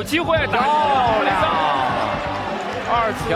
[0.00, 0.64] 还有机会，漂亮！
[2.88, 3.28] 二次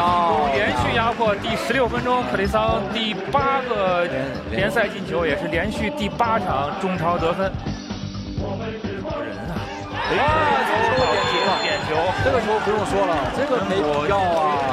[0.56, 4.08] 连续压迫，第十六分钟，克雷桑第八个
[4.50, 7.52] 联赛进球，也是连续第八场中超得分。
[7.52, 9.60] 人啊！
[10.08, 10.24] 哇，
[10.64, 14.72] 这个球点球了，点球，这个球不用说了，这个没必要啊。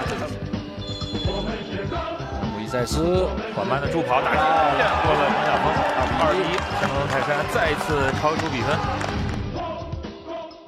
[2.56, 4.40] 路易塞斯缓慢的助跑，打进，
[4.80, 5.76] 骗过了张晓峰，
[6.24, 8.80] 二比一，山东泰山再次超出比分。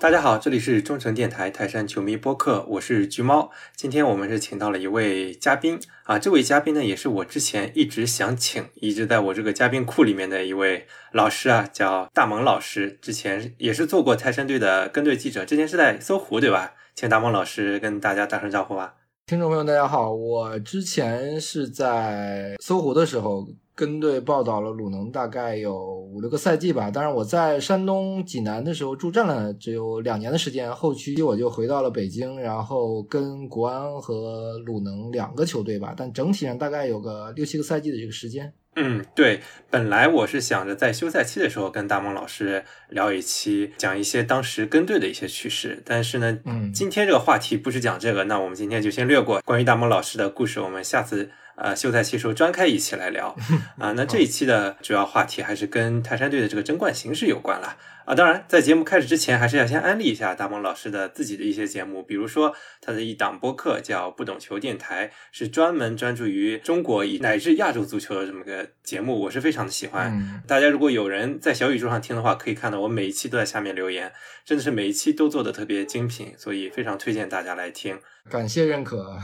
[0.03, 3.49] 大家好，这里是中诚电台泰山球迷播客，我是橘猫。
[3.73, 12.99] 今天我们是请到了一位嘉宾啊，这位嘉宾呢也是我之前一直想请，一直在我这个嘉宾库里面的一位老师啊，叫大萌老师。
[13.01, 16.73] 之前也是做过泰山队的跟队记者，之前是在搜狐对吧？
[16.93, 18.95] 请大萌老师跟大家打声招呼吧。
[19.25, 23.47] 听众朋友，大家好，我之前是在搜狐的时候。
[23.75, 38.53] 跟队报道了鲁能大概有五六个赛季吧，当然我在山东济南的时候驻战了只有两年的时间，后期我就回到了北京，然后跟国安和鲁能两个球队吧，但整体上大概有个六七个赛季的这个时间。
[38.75, 51.29] 嗯，对，本来我是想着在休赛期的时候跟大梦老师聊一期，讲一些当时跟队的一些趣事，但是呢，嗯，今天这个话题不是讲这个，那我们今天就先略过关于大梦老师的故事，我们下次。
[51.55, 53.35] 呃，休赛期时候专开一期来聊
[53.79, 53.91] 啊。
[53.93, 58.15] 那这一期的主要话题还是跟泰山队的这个争冠形势有关了啊。
[58.15, 70.43] 当然，在节目开始之前，还是要先安利一下大萌老师的自己的一些节目，比如说他的一档播客叫《不懂球电台》，是专门专注于中国以乃至亚洲足球的这么个节目，我是非常的喜欢。
[70.47, 74.11] 大家如果有人在小宇宙上听的话，可以看到我每一期都在下面留言，
[74.43, 77.99] 真的是每一期都做的特别精品，所以非常推荐大家来听。
[78.29, 79.15] 感谢认可，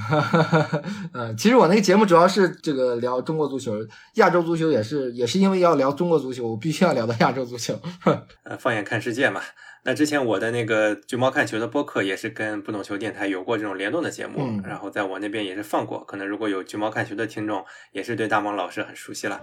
[1.13, 3.73] 嗯， 其实我那个节目主要是这个聊中国足球，
[4.15, 7.73] 亚洲足球也是，也是因为要聊中国足球，我必须要聊到亚洲足球。
[8.43, 9.41] 呃，放眼看世界嘛。
[9.83, 16.03] 那之前我的那个橘猫看球的播客也是跟不懂球电台有过这种联动的节目，然后在我那边也是放过。
[16.03, 17.63] 可能如果有橘猫看球的听众，
[17.93, 19.39] 也是对大萌老师很熟悉了。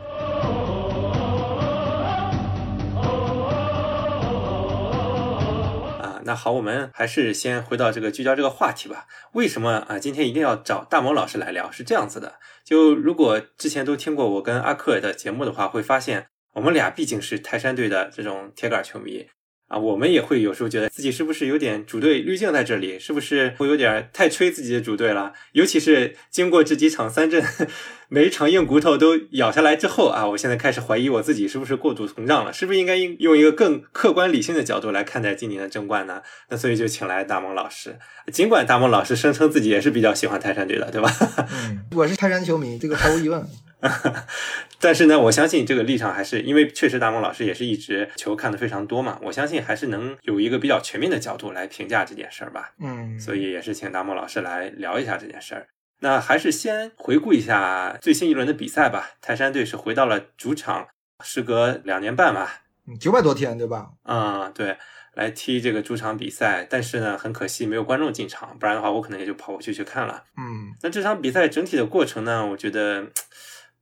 [6.27, 9.07] 那好，我们还是先回到这个聚焦这个话题吧。
[9.33, 9.97] 为什么啊？
[9.99, 11.71] 今天一定要找大萌老师来聊？
[11.71, 19.29] 是这样子的，就如果之前都听过我跟阿克的节目的话，会发现我们俩毕竟是泰山队的这种铁杆球迷。
[19.69, 25.33] 啊，我们也会有时候觉得自己是不是有点主队滤镜在这里，是不是会有点太吹自己的主队了？
[25.53, 27.45] 尤其是经过这几场三阵，
[28.09, 36.23] 每一场硬骨头都咬下来之后啊，我现在开始怀疑我自己是不是过度膨胀了，是不是应该用一个更客观理性的角度来看待今年的争冠呢？
[36.49, 37.99] 那所以就请来大萌老师，
[38.33, 41.11] 尽管大萌老师声称自己也是比较喜欢泰山队的，对吧？
[41.51, 43.45] 嗯，我是泰山球迷，这个毫无疑问。
[44.81, 52.73] 但是呢，我相信这个立场还是因为确实大梦老师也是一直球看的非常多嘛，我相信还是能有一个比较全面的角度来评价这件事儿吧。
[52.81, 55.67] 嗯，所以也是请大梦老师来聊一下这件事儿。
[56.01, 59.11] 那还是先回顾一下最新一轮的比赛吧。
[59.21, 60.89] 泰山队是回到了主场，
[61.25, 62.63] 时隔两年半吧，
[63.01, 63.91] 九百多天对吧？
[64.05, 64.77] 嗯，对，
[65.15, 66.67] 来踢这个主场比赛。
[66.69, 70.25] 但是呢，很可惜没有观众进场，不然的话我可能也就跑过去去看了。
[70.37, 73.07] 嗯，那这场比赛整体的过程呢，我觉得。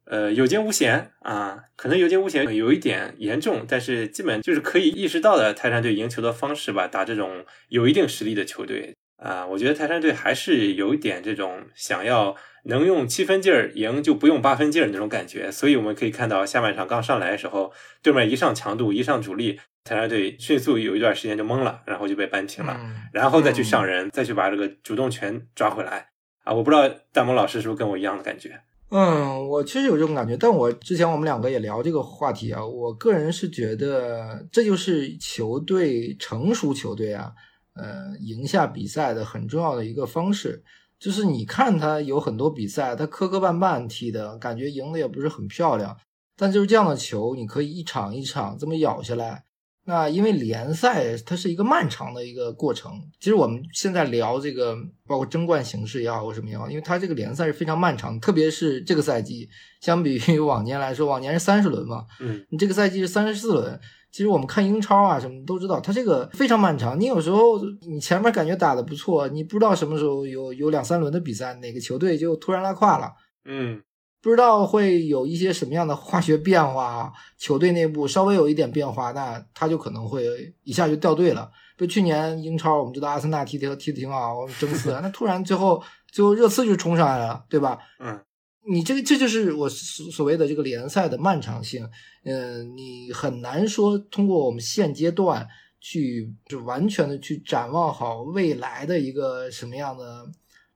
[0.06, 17.72] 呃，有惊无险啊，可能有惊无险有一点严重，但是基本就是可以意识到的泰山队赢球的方式吧，打这种有一定实力的球队啊，我觉得泰山队还是有一点这种想要能用七分劲儿赢就不用八分劲儿那种感觉，所以我们可以看到下半场刚上来的时候，
[18.02, 22.78] 对面一上强度一上主力，泰山队迅速有一段时间就懵了，然后就被扳平了，
[23.12, 26.08] 然后再去上人，再去把这个主动权抓回来
[26.44, 28.60] 啊，我不知道大萌老师是不是跟我一样的感觉。
[28.90, 37.32] 嗯，我确实有这种感觉，但我之前我们两个也聊这个话题啊，我个人是觉得这就是球队成熟球队啊，
[37.74, 40.62] 呃，赢下比赛的很重要的一个方式，
[41.00, 45.96] 就是你看他有很多比赛，他磕磕绊绊踢的感觉赢的也不是很漂亮，
[46.36, 49.44] 但就是这样的球，你可以一场一场这么咬下来。
[49.86, 54.74] 那因为联赛它是一个漫长的一个过程，其实我们现在聊这个，
[55.06, 59.48] 包括争冠形势也好或什么也好，因为它这个联赛是非常漫长，特别是这个赛季，
[59.82, 63.78] 相比于往年来说，往年是三十轮嘛，嗯，你这个赛季是三十四轮。
[64.10, 66.98] 其实我们看英超啊什么都知道，它这个非常漫长。
[66.98, 73.12] 你有时候你前面感觉打的不错，你不知道什么时候有有两三轮的比赛，哪个球队就突然拉胯了，
[73.44, 73.82] 嗯。
[74.24, 80.24] 不知道会有一些什么样的化学变化啊，球队内部稍微有一点变化，那他就可能会
[80.62, 81.52] 一下就掉队了。
[81.76, 87.78] 就去年英超，我们知道阿森纳踢的踢的挺好，争四， 那突然最后最后热刺就冲上来了，对吧？
[88.00, 88.18] 嗯，
[88.66, 91.86] 你这个这就是我所所谓的这个联赛的漫长性。
[92.24, 95.46] 嗯，你很难说通过我们现阶段
[95.82, 100.24] 去就完全的去展望好未来的一个什么样的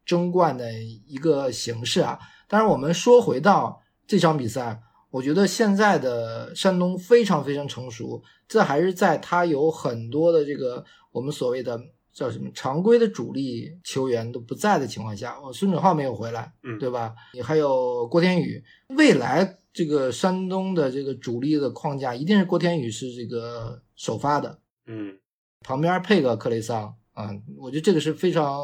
[0.05, 0.71] 争冠的
[1.07, 2.19] 一个形式啊。
[2.49, 4.81] 当然，我们说回到这场比赛，
[5.11, 11.81] 我觉得现在的山东非常非常成熟，这还是在他有很多的这个我们所谓的
[12.13, 17.15] 叫什么常规的主力球员都不在的情况下，哦，孙准浩没有回来，嗯，对吧？
[17.35, 18.65] 你还有郭天宇，
[18.97, 19.57] 未来。
[19.71, 25.17] 这个山东的这个主力的框架一定是郭天宇是这个首发的，嗯，
[25.61, 28.61] 旁边配个克雷桑啊，我觉得这个是非常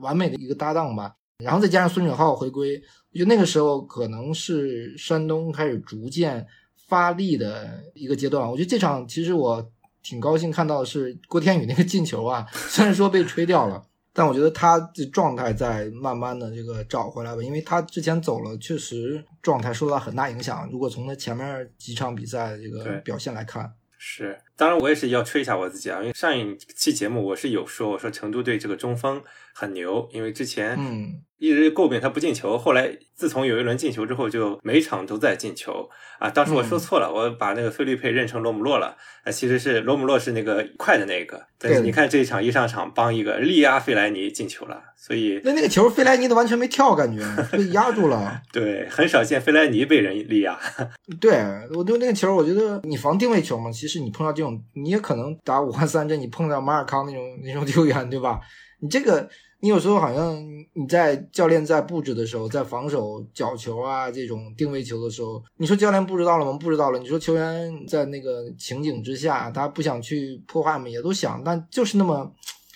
[0.00, 1.14] 完美的一个搭档吧。
[1.44, 2.82] 然后再加上孙准浩回归，
[3.16, 6.46] 我觉得那个时候可能是山东开始逐渐
[6.86, 8.46] 发力的一个阶段。
[8.46, 9.66] 我觉得这场其实我
[10.02, 13.82] 挺高兴看到的是郭天宇那个进球啊，虽然说被吹掉了。
[14.12, 20.68] 但我觉得他的状态在慢慢的这个找回来吧，因为他之前走了，确实状态受到很大影响。
[20.70, 29.22] 如果从他前面几场比赛这个表现来看，是，当然我也是要吹一下我自己啊，因为上一期节目我是有说，我说成都队这个中锋
[29.56, 31.22] 很牛，因为之前嗯。
[31.38, 35.86] 一直诟病他不进球，后来自从有一轮进球之后，就每场都在进球
[36.18, 36.30] 啊！
[36.30, 41.38] 当时我说错了，我把那个菲利佩认成罗姆洛了，啊，其实是罗姆洛是那个快的那个。
[41.58, 47.22] 但是你看这一场一上场帮一个力压费莱尼进球了，所以那那个球费莱尼都完全没跳，感觉
[47.52, 48.40] 被压住了。
[48.50, 50.58] 对，很少见费莱尼被人力压。
[51.20, 51.38] 对
[51.74, 58.40] 我对那个球，我觉得你防定位球嘛，其实你碰到这种，你也可能打五换三阵，你碰到马尔康那种那种球员，对吧？
[58.86, 59.28] 你这个。
[59.58, 60.36] 你有时候好像
[60.74, 66.52] 你在教练在布置的时候，在防守角球啊这种定位球的时候，你说教练布置到了吗？
[66.58, 66.98] 布置到了。
[66.98, 70.86] 你说球员在那个情景之下，他不想去破坏吗？
[70.86, 72.30] 也都想，但就是那么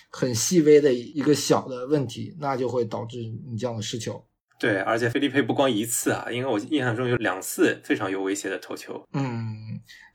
[0.09, 4.21] 很细微的一个小的问题，那就会导致你这样的失球。
[4.59, 8.99] 对，而且菲利佩不光一次啊，因为我印象中有两次非常有威胁的头球。
[9.13, 9.55] 嗯，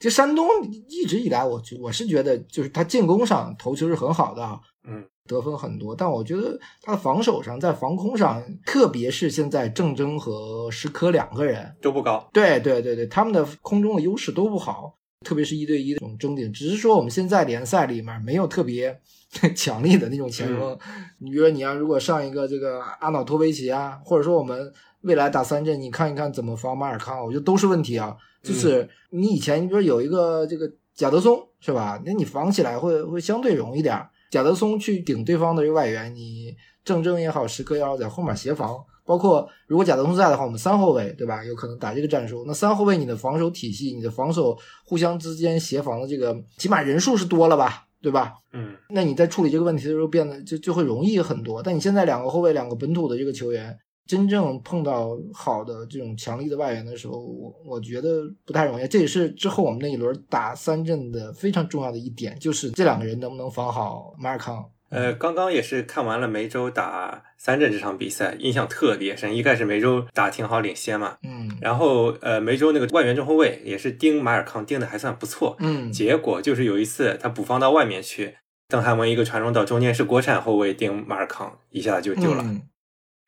[0.00, 0.44] 这山东
[0.88, 4.60] 一直以来，我我是觉得就是他进攻上头球是很好的。
[4.88, 5.08] 嗯。
[5.26, 12.28] 得分很多，但我觉得他的防守上，在防空上，特别是现在郑铮和石科两个人都不高。
[12.32, 14.94] 对对对对，他们的空中的优势都不好，
[15.24, 16.52] 特别是一对一的这种争顶。
[16.52, 19.00] 只是说我们现在联赛里面没有特别
[19.54, 20.78] 强力的那种前锋。
[21.18, 24.72] 你比如说你要如果上一个这个阿瑙托维奇啊，或者说我们
[25.02, 28.16] 未来打三阵，你看一看怎么防马尔康，我觉得都是问题啊。
[28.42, 32.00] 就是你以前你比如说有一个这个贾德松是吧？
[32.06, 34.00] 那你防起来会会相对容易点。
[34.30, 38.76] 贾德松去顶对方的这个外援，你郑铮也好，时刻要在后面协防。
[39.04, 41.44] 包括如果贾德松在的话，我们三后卫对吧？
[41.44, 42.44] 有可能打这个战术。
[42.46, 48.34] 那三后卫你的防守体系，你的防守互相之间协防的这个，起码人数是多了吧，对吧？
[48.52, 48.74] 嗯。
[48.90, 51.62] 那你在处理这个问题的时候，变得就就会容易很多。
[51.62, 53.78] 但你现在两个后卫，两个本土的这个球员。
[54.06, 58.86] 真正碰到好的这种强力的外援的时候，我我觉得不太容易。
[58.86, 64.64] 这也是之后我们那一轮打三阵的非常重要的一点，就是这两个人能不能防好马尔康。
[64.88, 69.36] 呃，刚刚也是看完了梅州打三阵这场比赛，印象特别深。
[69.36, 78.36] 一开始梅州打挺好，领先嘛，嗯，然后呃梅州那个外援中后卫也是盯马尔康盯的还算不错，嗯，结果就是有一次他补防到外面去，
[78.68, 82.44] 邓涵文一个传中到中间是国产后卫盯马尔康，一下就丢了。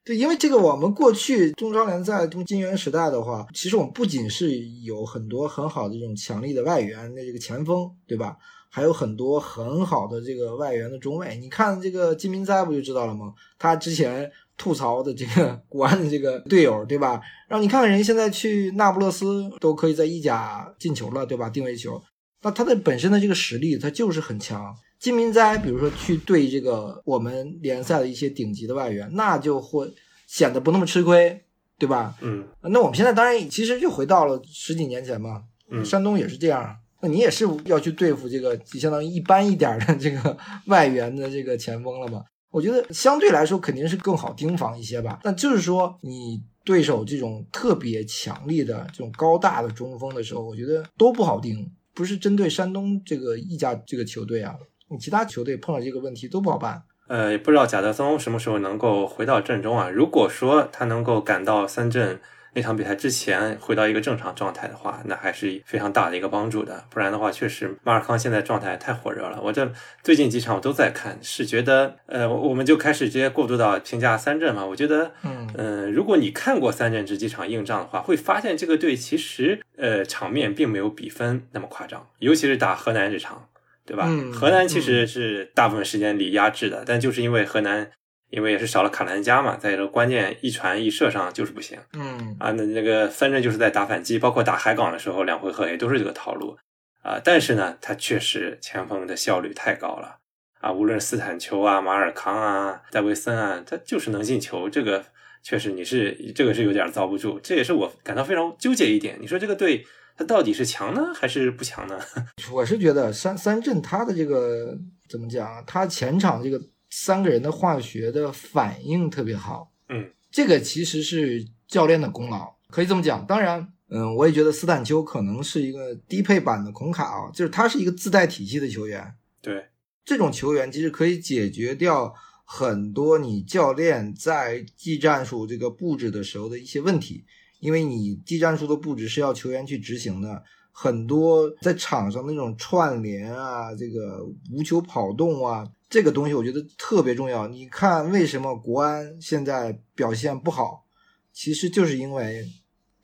[0.08, 8.34] 对，因为这个，我们过去中超联赛中金元时代的话，其实我们不仅是有很多很好的这种强力的外援的这个前锋，对吧？
[8.70, 11.36] 还有很多很好的这个外援的中卫。
[11.36, 13.34] 你看这个金明哉不就知道了吗？
[13.58, 17.20] 他之前吐槽的这个 国安的这个队友，对吧？
[17.46, 21.50] 让你看看人现在去那不勒斯都可以在意甲进球了，对吧？
[21.50, 22.02] 定位球，
[22.40, 24.74] 那他的本身的这个实力，他就是很强。
[24.98, 29.88] 金明哉，比如说去对这个我们联赛的一些顶级的外援，那就会
[30.26, 31.40] 显得不那么吃亏，
[31.78, 32.16] 对吧？
[32.20, 40.36] 嗯，那我们现在当然其实就回到了十几年前嘛，嗯山东也是这样，那你也是要去对付这个相当于一般一点的这个
[40.66, 42.24] 外援的这个前锋了嘛？
[42.50, 45.20] 我觉得相对来说肯定是更好盯防一些吧。
[45.22, 54.56] 但就是说，你对手这种特别强力的这种高大的中锋的时候，我觉得都不好盯，不是针对山东这个一家这个球队啊。
[54.90, 56.82] 你其他球队碰到这个问题都不好办。
[57.08, 59.88] 呃，也不知道贾德松什么时候能够回到阵中啊？
[59.88, 62.20] 如果说他能够赶到三镇
[62.54, 66.84] 那场比赛之前回到一个正常状态的话，那还是非常大的一个帮助的。
[66.90, 69.40] 不然的话，确实马尔康现在状态太火热了。
[69.42, 69.70] 我这
[70.02, 74.66] 最近几场我都在看，是觉得呃，我们就开始直接过渡到评价三镇嘛。
[74.66, 83.48] 我觉得，嗯嗯，如果你看过三镇这几场硬仗的话，会发现这个队其实呃场面并没有比分那么夸张，尤其是打河南这场。
[83.88, 84.06] 对吧？
[84.30, 87.90] 河南其实是大部分时间里压制的，但就是因为河南，
[88.28, 91.78] 因为也是少了卡兰加嘛，在这个关键一传一射上就是不行。
[91.94, 96.58] 嗯啊，那那个反正就是在打反击，包括打海港的时候，两回合也都是这个套路。
[97.02, 100.16] 啊，但是呢，他确实前锋的效率太高了
[100.60, 105.02] 啊，无论是斯坦丘啊、马尔康啊、戴维森啊，他就是能进球，这个
[105.42, 109.16] 确实你是这个是有点遭不住，这也是我感到非常纠结一点。
[109.20, 109.86] 你说这个队
[110.18, 111.98] 他到底是强呢还是不强呢？
[112.52, 114.76] 我是觉得三三镇他的这个
[115.08, 116.60] 怎么讲，他前场这个
[116.90, 123.24] 三个人的化学的反应特别好，嗯，这个其实是教练的功劳，可以这么讲。
[123.26, 123.72] 当然。
[123.90, 129.14] 嗯，我也觉得斯坦丘可能是一个低配版的孔卡啊，就是他是一个自带体系的球员。
[129.40, 129.64] 对，
[130.04, 137.24] 这种球员其实可以解决掉很多你教练在技战术这个布置的时候的一些问题，
[137.60, 147.46] 因为你技战术的布置是要球员去执行的，很多在场上那种串联啊，这个无球跑动啊，这个东西我觉得特别重要。
[147.48, 150.84] 你看为什么国安现在表现不好，
[151.32, 152.44] 其实就是因为。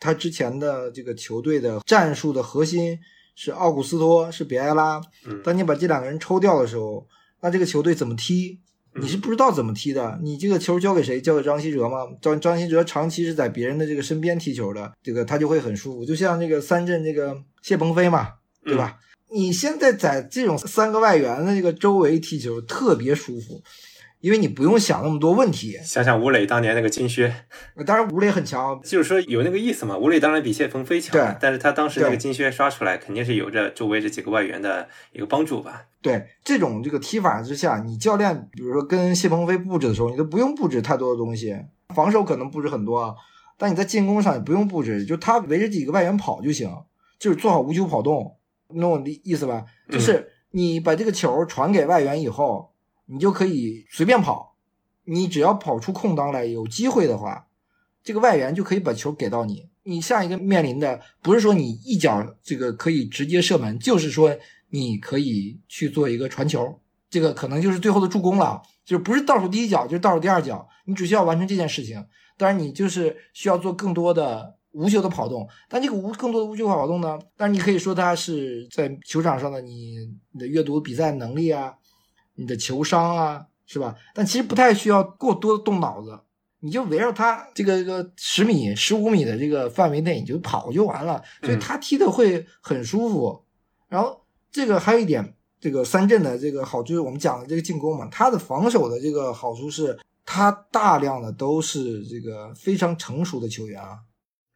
[0.00, 2.98] 他之前的这个球队的战术的核心
[3.34, 5.00] 是奥古斯托，是比埃拉。
[5.42, 7.06] 当你把这两个人抽掉的时候，
[7.40, 8.60] 那这个球队怎么踢？
[9.00, 10.18] 你是不知道怎么踢的。
[10.22, 11.20] 你这个球交给谁？
[11.20, 11.98] 交给张稀哲吗？
[12.20, 16.04] 张张稀哲长期是在别人的这个身边踢球的，这个他就会很舒服。
[16.04, 18.34] 就像这个三镇这个谢鹏飞嘛，
[18.64, 18.98] 对吧？
[19.32, 23.60] 你现在在这种三个外援的这个周围踢球，特别舒服。
[24.24, 27.30] 因为你不用想那么多问题，想想吴磊当年那个金靴，
[27.84, 29.98] 当然吴磊很强，就是说有那个意思嘛。
[29.98, 35.84] 吴磊当然比谢鹏飞强，对，但是他当时那个金靴刷出来，肯定是有着周围这几个外援的一个帮助吧。
[36.00, 41.54] 对，这种这个踢法之下，你教练比如说跟谢鹏飞布置的时候，你都不用布置太多的东西，
[41.94, 43.14] 防守可能布置很多，
[43.58, 46.74] 但你在进攻上也不用布置，就他围着几个外援跑就行，
[47.18, 48.34] 就是做好无球跑动，
[48.68, 49.66] 你懂我的意思吧？
[49.90, 52.70] 就是你把这个球传给外援以后。
[53.06, 54.56] 你就可以随便跑，
[55.04, 57.46] 你只要跑出空当来，有机会的话，
[58.02, 59.68] 这个外援就可以把球给到你。
[59.82, 64.34] 你下一个面临的不是说你一脚这个可以直接射门，就是说
[64.70, 66.80] 你可以去做一个传球，
[67.10, 68.62] 这个可能就是最后的助攻了。
[68.84, 72.04] 就是不是倒数第一脚，就是倒数第二脚，你只需要完成这件事情。
[72.36, 75.48] 当然，你就是需要做更多的无球的跑动。
[75.68, 77.18] 但这个无更多的无球跑动呢？
[77.36, 79.96] 当然，你可以说它是在球场上的你
[80.32, 81.74] 你的阅读比赛能力啊。
[82.34, 83.96] 你的球商啊，是吧？
[84.14, 86.20] 但其实不太需要过多的动脑子，
[86.60, 91.22] 你就围绕他这个这个十米、十五米的这个范围内，你就跑就完了。
[91.42, 93.44] 所以他踢的会很舒服。
[93.88, 104.00] 然后这个还有一点，这个三镇的这个好处，我们讲的这个进攻嘛，他的防守的这个好处是，他大量的都是这个非常成熟的球员啊。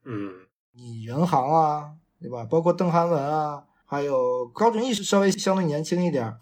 [0.04, 0.32] 嗯，
[0.74, 2.44] 你任航啊，对吧？
[2.44, 6.34] 包括邓涵文啊，还有高准翼是稍微相对年轻一点。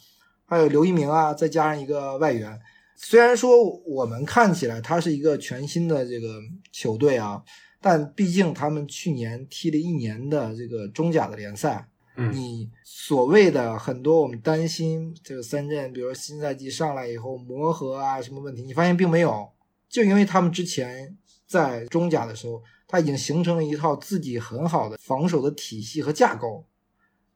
[0.47, 2.59] 还有刘一鸣啊，再加上一个外援，
[2.95, 7.43] 虽然说我们看起来他是一个全新的这个球队啊，
[7.81, 11.89] 但毕竟他们去年踢了一年的这个中甲的联赛。
[12.17, 19.51] 嗯，你所谓的很多我们担心这个三镇，比如新赛季上来以后磨合啊什么问题，你发现并没有，
[19.89, 21.15] 就因为他们之前
[21.47, 26.65] 在中甲的时候，他已经形成了一套自己很好的防守的体系和架构。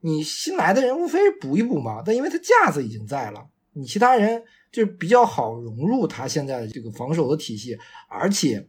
[0.00, 4.42] 你新来的人无非是补一补嘛，但因为他架子已经在了，你其他人
[4.73, 7.78] 就比较好融入他现在的这个防守的体系。
[8.09, 8.66] 而且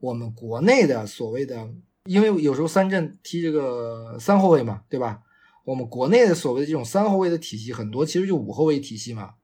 [0.00, 1.68] 我们国内的所谓的，
[2.04, 5.20] 因为有时候三镇踢这个三后卫嘛，对吧？
[5.64, 9.34] 我们国内的所谓的这种三后卫的体系很多，其实就五后卫体系嘛。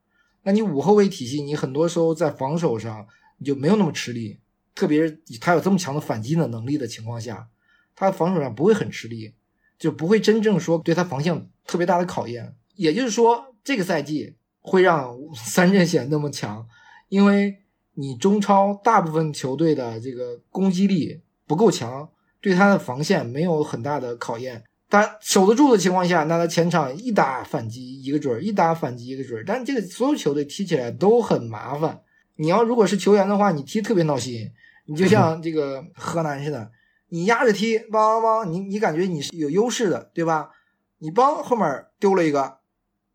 [0.42, 3.06] 那你五后卫体系，你很多时候在防守上
[3.38, 4.38] 你就没有那么吃力，
[4.74, 7.48] 特别是他有这么强的反击的能力的情况下，
[7.94, 9.32] 他防守上不会很吃力。
[9.80, 16.66] 就不会真正说对他防线特别大的考验，也就是说，这个赛季会让三阵线那么强，
[17.08, 17.56] 因为
[17.94, 22.06] 你中超大部分球队的这个攻击力不够强，
[22.42, 31.98] 对他的防线没有很大的考验，他守得住的情况下，那他前场一打反击一个准儿，一打反击一个准儿，但这个所有球队踢起来都很麻烦。
[32.36, 34.50] 你要如果是球员的话，你踢特别闹心，
[34.84, 36.70] 你就像这个河南似的。
[37.10, 40.50] 你压着踢，梆梆梆，你你感觉你是有优势的，对吧？
[40.98, 42.58] 你帮后面丢了一个，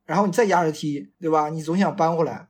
[0.06, 1.50] 然后你再压着踢，对吧？
[1.50, 2.48] 你总想扳回来，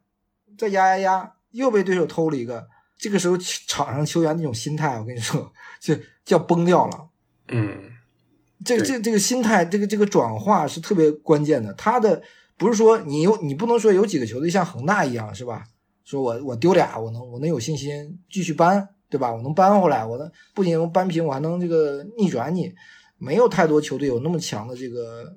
[0.58, 2.68] 再压压压，又被对手偷了一个。
[2.98, 7.10] 这个时候场上球员那种心态，我跟你说，就叫崩掉了。
[7.50, 7.92] 嗯，
[8.64, 11.74] 这这这个心态，这个这个转化是特别关键的。
[11.74, 12.24] 他的
[12.58, 15.66] 不是说你有，你不能说有几个球队像恒大一样，是吧？
[16.06, 18.95] 说我我丢俩，我能我能有信心继续扳。
[19.16, 19.34] 对吧？
[19.34, 22.74] 我能扳回来，我能不仅能扳平，我还能这个逆转你。
[23.18, 25.34] 没有太多球队有那么强的这个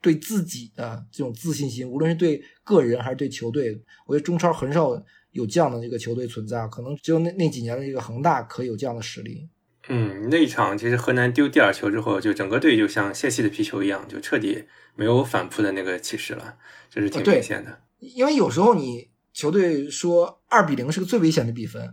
[0.00, 3.76] 对自己的这种自信心，无论是对个人还是对球队。
[4.06, 4.90] 我觉得中超很少
[5.32, 9.48] 有这样的这个球队存在，可能只有那那几年的这个恒大可以有这样的实力。
[9.88, 14.64] 嗯，那一场其实河南丢第二球之后，就整个队就像泄气的皮球一样，就彻底
[14.94, 16.56] 没有反扑的那个气势了，
[16.88, 17.80] 这是挺明显的。
[17.98, 21.92] 因为有时候你球队说二比零是个最危险的比分，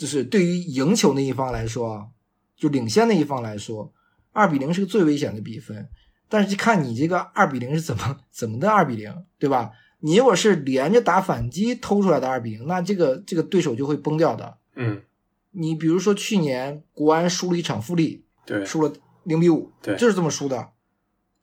[0.00, 2.10] 就是对于赢球那一方来说，
[2.56, 3.92] 就领先那一方来说，
[4.32, 5.86] 二比零是个最危险的比分。
[6.26, 9.72] 但是看你这个二比零是怎么怎么的二比零，对吧？
[9.98, 14.56] 你如果是连着打反击偷出来的二比零，那这个这个对手就会崩掉的。
[14.76, 15.02] 嗯。
[15.50, 18.92] 你比如说去年国安输了一场富力，对，输了
[19.24, 20.70] 零比五，对，就是这么输的，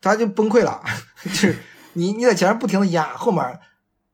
[0.02, 0.82] 他就崩溃了。
[1.24, 1.56] 就是
[1.94, 3.60] 你你在前面不停的压，后面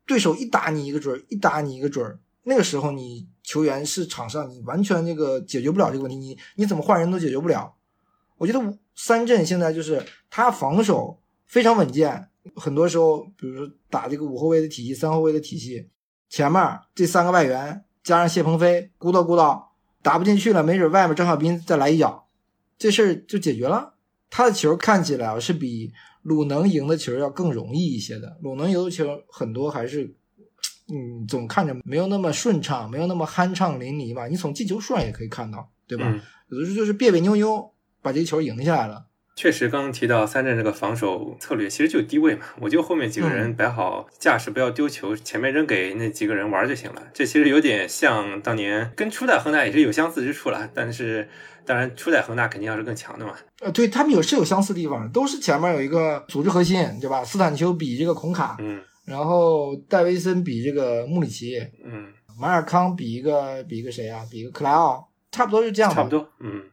[0.05, 7.75] 对手一打你一个准一打你一个准那个时候你球员是场上你完全那个解决不了这个问题，你你怎么换人都解决不了。
[8.37, 15.87] 我觉得三镇现在就是他防守非常稳健，很多时候比如说打这个五后卫的体系、三后卫的体系，
[16.29, 19.65] 前面这三个外援加上谢鹏飞，咕叨咕叨。
[20.01, 22.27] 打不进去了，没准外面张小斌再来一脚，
[22.77, 23.93] 这事儿就解决了。
[24.29, 28.37] 他的球看起来是比鲁能赢的球要更容易一些的。
[28.41, 30.13] 鲁能赢的球很多还是，
[30.93, 34.27] 嗯，总看着没有那么顺畅，没有那么酣畅淋漓吧。
[34.27, 36.05] 你从进球数上也可以看到，对吧？
[36.49, 37.71] 有的时候就是别别扭扭
[38.01, 39.05] 把这球赢下来了。
[39.35, 47.01] 确实，刚刚提到三镇这个防守策略，其实就低位嘛，我就后面几个人摆好架势，不要丢球，前面扔给那几个人玩就行了。
[47.15, 51.27] 这其实有点像当年跟初代恒大也是有相似之处了，但是
[51.65, 53.33] 当然初代恒大肯定要是更强的嘛。
[53.61, 57.23] 呃，对他们有是有相似地方，都是前面有一个组织核心，对吧？
[57.25, 64.25] 斯坦丘比这个孔卡，嗯，然后戴维森比这个穆里奇，嗯，马尔康比一个比一个谁啊？
[64.31, 65.95] 比一个克莱奥，差不多就这样吧。
[65.95, 66.63] 差不多，嗯。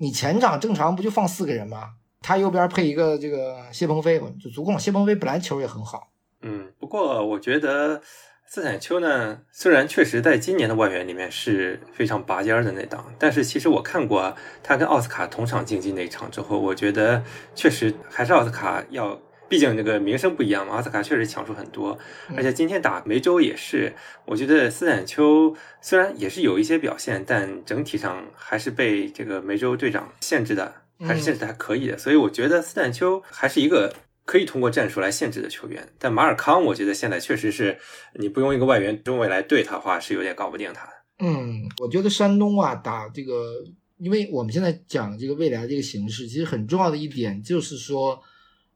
[0.00, 1.94] 你前场正常不就放四个人吗？
[2.22, 4.78] 他右边配一个这个谢鹏飞就足够了。
[4.78, 6.10] 谢鹏飞本来球也很好。
[6.42, 8.00] 嗯，不过我觉得
[8.46, 17.22] 斯坦丘呢，虽然确实在今年的外援里面是非常拔尖的那档，但是其实我看过他跟奥斯卡同场竞技那一场之后，我觉得
[17.54, 20.74] 确实还是奥斯卡要，毕竟这个名声不一样嘛。
[20.74, 21.98] 奥斯卡确实强出很多，
[22.36, 23.94] 而且今天打梅州也是，
[24.26, 30.74] 我觉得斯坦丘虽然也是有一些表现，但整体上还是被这个梅州队长限制的。
[31.00, 35.88] 还是限制的还可以的，所以我觉得斯坦丘还是一个可以通过战术来限制的球员。
[35.96, 37.78] 但马尔康，我觉得现在确实是
[38.14, 40.92] 你不用一个外援中卫来对他的话，是有点搞不定他的。
[41.20, 43.62] 嗯，我觉得山东啊打这个，
[43.98, 48.20] 因为我们现在讲这个未来这个形势，其实很重要的一点就是说，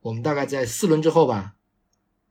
[0.02, 1.54] 我们大概在四轮之后吧，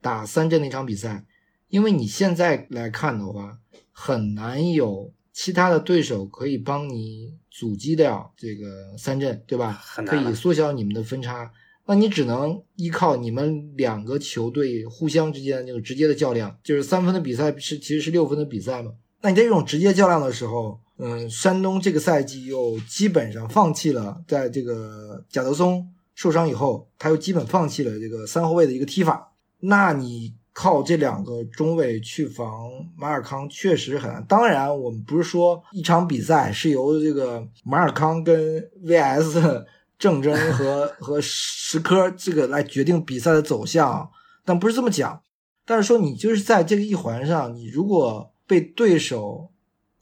[0.00, 1.24] 打三镇那场比赛，
[1.68, 3.58] 因为你现在来看的话，
[3.90, 7.34] 很难有其他的对手可以帮你。
[7.54, 9.78] 阻击掉这个三镇，对吧？
[10.06, 11.52] 可以缩小你们的分差。
[11.84, 18.92] 那你只能依靠你们两个球队互相之间的那个直接的较量，就是三分的比赛是其实是六分的比赛嘛。
[19.20, 25.86] 那你在这种直接较量的时候，嗯，山东这个赛季又基本上放弃了，在这个贾德松
[26.22, 29.32] 受伤以后，他又基本放弃了这个三后卫的一个踢法。
[29.58, 30.34] 那你。
[30.54, 34.22] 靠这两个中卫去防马尔康确实很难。
[34.26, 39.64] 当然，我们不是说一场比赛是由这个马尔康跟 VS
[39.98, 44.10] 郑铮和 和石科这个来决定比赛的走向，
[44.44, 45.22] 但不是这么讲。
[45.64, 49.50] 但是说你就是在这个一环上，你如果被对手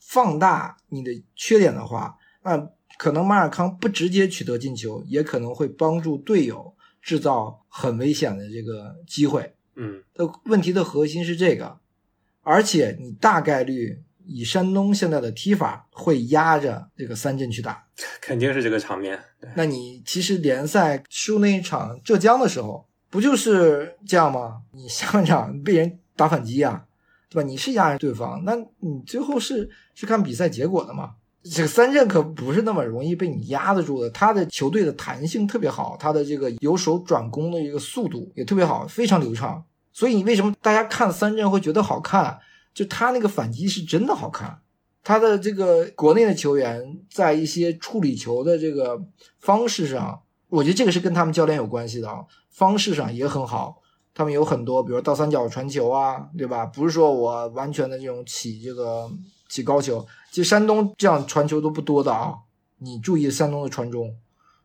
[0.01, 2.69] 放大你的缺点的话，那
[3.01, 9.55] 可能马尔康不直接取得进球，也可能会帮助队友制造很危险的这个机会。
[9.75, 11.79] 嗯，的问题的核心是这个，
[12.43, 17.87] 而且你大概率以山东现在的踢法会压着这个三镇去打，
[18.21, 19.19] 肯定是这个场面。
[19.57, 24.61] 那你其实联赛输那一场浙江的时候，不就是这样吗？
[24.73, 26.85] 你下半场被人打反击啊，
[27.31, 27.49] 对吧？
[27.49, 31.15] 你是压着对方，那你最后是是看比赛结果的嘛？
[31.43, 39.65] 这个三镇可不是那么容易被你压得住的，他的球队的弹性特别好，他的这个由守转攻的一个速度也特别好，非常流畅。
[39.93, 42.39] 所以你为什么大家看三镇会觉得好看？
[42.73, 44.61] 就他那个反击是真的好看，
[45.03, 49.01] 他的这个国内的球员在一些处理球的这个
[49.39, 53.80] 方式上，我觉得这个是跟他们教练有关系的啊，方式上也很好。
[54.15, 56.67] 他们有很多，比如倒三角传球啊，对吧？
[56.67, 59.11] 不是说我完全的这种起这个
[59.49, 62.35] 起高球，其实山东这样传球都不多的啊。
[62.79, 64.15] 你注意山东的传中，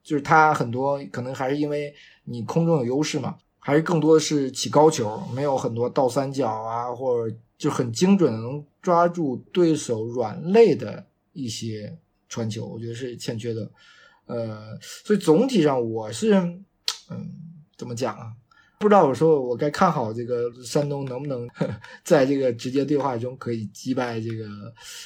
[0.03, 3.37] 就是他很多可能还是因为你空中有优势嘛。
[3.57, 11.03] 还是更多的是起高球，没有很多倒三角啊，或者就很精准的能抓住对手软肋的
[11.33, 11.97] 一些
[12.29, 13.67] 传球，我觉得是欠缺的。
[14.27, 16.35] 呃，所以总体上我是，
[17.09, 17.31] 嗯，
[17.75, 18.33] 怎么讲啊？
[18.77, 21.47] 不知道我说我该看好这个山东能不能
[22.03, 24.45] 在这个直接对话中可以击败这个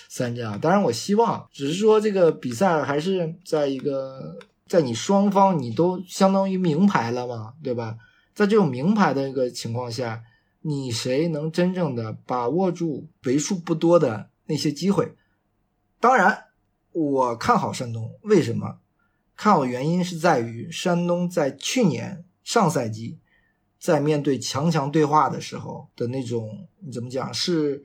[0.10, 0.58] 三镇啊？
[0.62, 7.96] 当然我希望，只是说这个比赛还是在一个在你双方你都相当于名牌了嘛，对吧？
[8.34, 10.24] 在这种名牌的一个情况下，
[10.62, 15.14] 你谁能真正的把握住为数不多的那些机会？
[16.00, 16.46] 当然，
[16.92, 18.80] 我看好山东，为什么？
[19.36, 23.20] 看好原因是在于山东在去年上赛季。
[23.80, 27.34] 在面对强强对话的时候的那种，你怎么讲？
[27.34, 27.84] 是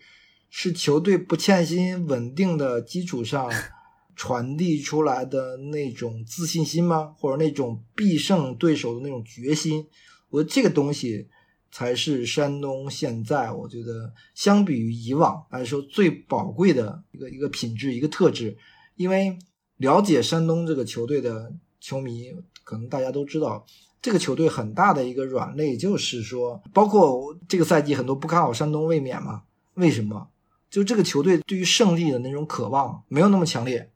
[0.51, 3.49] 是球队不欠薪、稳定的基础上
[4.17, 7.15] 传递出来的那种自信心吗？
[7.19, 9.87] 或者那种必胜对手的那种决心？
[10.31, 11.29] 我觉得这个东西
[11.71, 18.57] 才是山东现在我觉得相比于以往来说最宝贵的一个一个品质、一个特质。
[18.97, 19.37] 因为
[19.77, 23.67] 了解山东这个球队的球迷，可能大家都知道。
[24.05, 29.45] 这个球队很大的一个软肋就是说，包括这个赛季很多不看好山东卫冕嘛？
[29.77, 30.29] 为什么？
[30.69, 33.91] 就这个球队对于胜利的那种渴望没有那么强烈，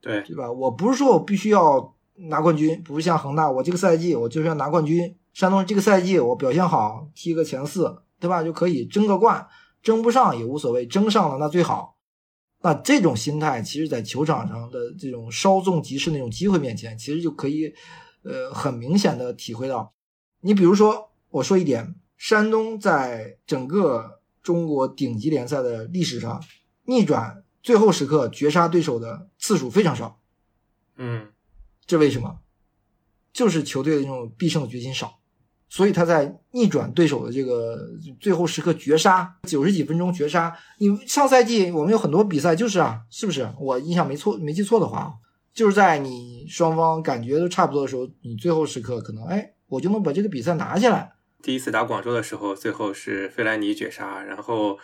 [0.00, 0.50] 对对吧？
[0.50, 5.14] 我不是说我必须要拿冠军，不是像恒大，我这个赛季我就是要拿冠军。
[5.32, 8.42] 山东这个赛季我表现好，踢个前四，对吧？
[8.42, 9.46] 就可以争个冠，
[9.84, 11.94] 争不上也无所谓，争上了那最好。
[12.62, 17.72] 那这种心态，其实在球场上的这种稍纵即逝那种机会面前，其实就可以。
[18.24, 19.92] 呃，很明显的体会到，
[20.40, 26.42] 你比如说，我说一点，山东在整个中国顶级联赛的历史上，
[26.84, 30.18] 逆转最后时刻绝杀对手的次数非常少。
[30.96, 31.28] 嗯，
[31.86, 32.38] 这为什么？
[33.32, 35.18] 就是球队的那种必胜的决心少，
[35.68, 40.56] 所以他在逆转对手的这个最后时刻绝杀，九十几分钟绝杀。
[40.78, 43.52] 你上赛季我们有很多比赛就是啊，是不是？
[43.58, 45.14] 我印象没错，没记错的话。
[45.54, 51.12] 就是在你双方感觉都差不多的时候，你最后时刻可能哎，我就能把这个比赛拿下来。
[51.42, 54.78] 第一次打广州的时候，最后是费莱尼绝杀，然后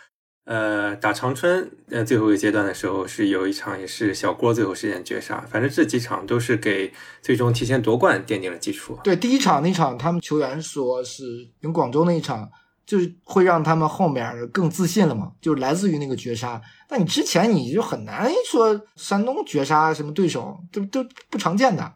[0.45, 8.97] 呃打长春呃最后一个阶段的时候是有一场也是小郭最后时间绝杀，反正这几场都是给最终提前夺冠奠定了基础。
[9.03, 11.25] 对，第一场那场他们球员说是
[11.63, 12.49] 赢广州那一场。
[12.91, 15.31] 就是会让他们后面更自信了嘛？
[15.41, 16.61] 就是来自于那个绝杀。
[16.89, 21.95] 那你之前你就很难说山东绝杀什么对手，都都不常见的。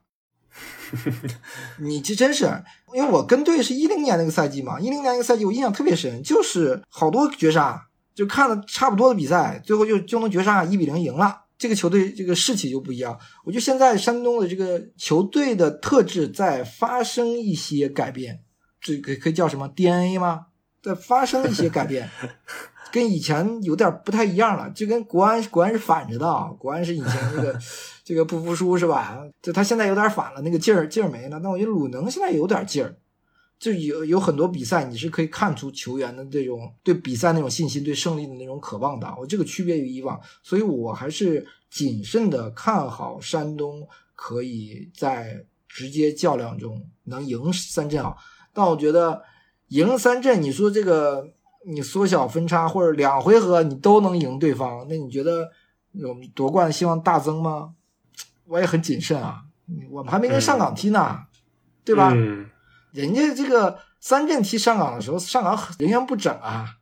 [1.81, 2.45] 你这真是，
[2.95, 11.41] 因为我跟队是一零年那个赛季嘛，一零年那个赛季我印象特别深，就是好多绝杀，就看了差不多的比赛，最后就就能绝杀一比零赢了。
[11.59, 13.19] 这个球队这个士气就不一样。
[13.45, 18.45] 我觉得现在山东的这个球队的特质在发生一些改变，
[18.81, 20.47] 这可可以叫什么 DNA 吗？
[20.85, 22.09] 在发生一些改变，
[22.93, 27.59] 跟以前有点不太一样了，就跟国安国安是反着的啊，国安是以前那个
[28.05, 29.19] 这个不服输是吧？
[29.41, 31.41] 就他现在有点反了，那个劲儿劲儿没了。
[31.43, 32.95] 但我觉得鲁能现在有点劲儿，
[33.59, 39.13] 就有有很多比赛你是可以看出球员的这种对比赛那种信心、对胜利的那种渴望的。
[39.19, 48.15] 我这个区别于以往，所以我还是谨慎的看好山东可以在直接较量中能赢三镇啊，
[48.53, 49.23] 但我觉得。
[49.69, 51.29] 赢三阵，你说这个
[51.67, 55.51] 你缩小分差或者两回合你都能赢对方，那你觉得
[56.03, 57.75] 我们夺冠希望大增吗？
[58.47, 59.43] 我也很谨慎啊，
[59.91, 61.21] 我们还没跟上港踢呢，
[61.85, 62.13] 对吧？
[62.93, 66.77] 人家这个三阵踢上港的时候，上港人员不整啊。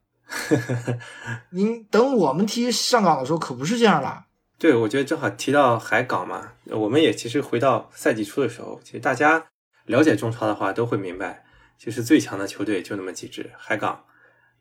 [1.53, 4.25] 您等我们踢上港的时候可不是这样了。
[4.59, 9.47] 对，我觉得正好提到海港嘛，我们也其实回到赛季初的时候，其实大家
[9.85, 11.45] 了解中超的话都会明白。
[11.83, 14.05] 其实最强的球队就那么几支：海港、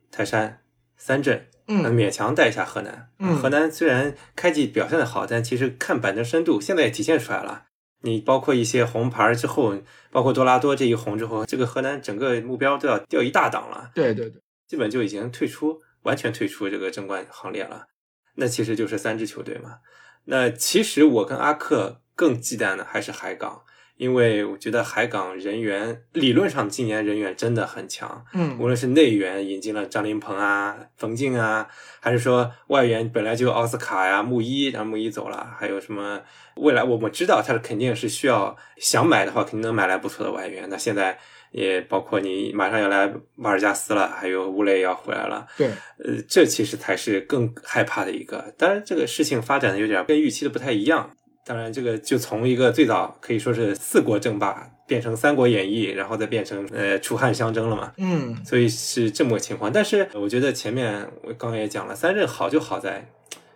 [0.09, 0.63] 泰山、
[0.97, 3.11] 三镇，嗯，勉强带一下河南。
[3.19, 7.67] 嗯，河南虽然开季表现的好，但其实看板凳深度，现在也体现出来了。
[7.99, 9.77] 你包括一些红牌之后，
[10.09, 13.91] 包括多拉多这一红之后，这个河南整个目标都要掉一大档了。
[13.93, 17.85] 对对对，基本就已经退出，完全退出这个争冠行列了。
[18.33, 19.77] 那其实就是三支球队嘛。
[20.25, 23.61] 那其实我跟阿克更忌惮的还是海港。
[24.01, 31.67] 因为我觉得海港人员理论上今年人员真的很强，嗯，无论是内援引进了张琳芃啊、冯静啊，
[31.99, 36.19] 还是说外援本来就奥斯卡呀、穆一，然后穆一走了，还有什么
[36.55, 40.67] 未来我们知道他肯定是需要想买的话，肯定能买来不错的外援。
[40.67, 41.19] 那现在
[41.51, 45.67] 也包括你马上要来马尔加斯了，还有乌雷要回来了，对，
[46.03, 48.51] 呃，这其实才是更害怕的一个。
[48.57, 51.11] 当然，这个事情发展的有点跟预期的不太一样。
[51.43, 57.91] 当然，这个就从一个最早可以说是四国争霸，变成三国演义，然后再变成呃楚汉相争了嘛。
[57.97, 59.71] 嗯，所以是这么个情况。
[59.71, 63.11] 但是我觉得前面我刚刚也讲了，三镇好就好在，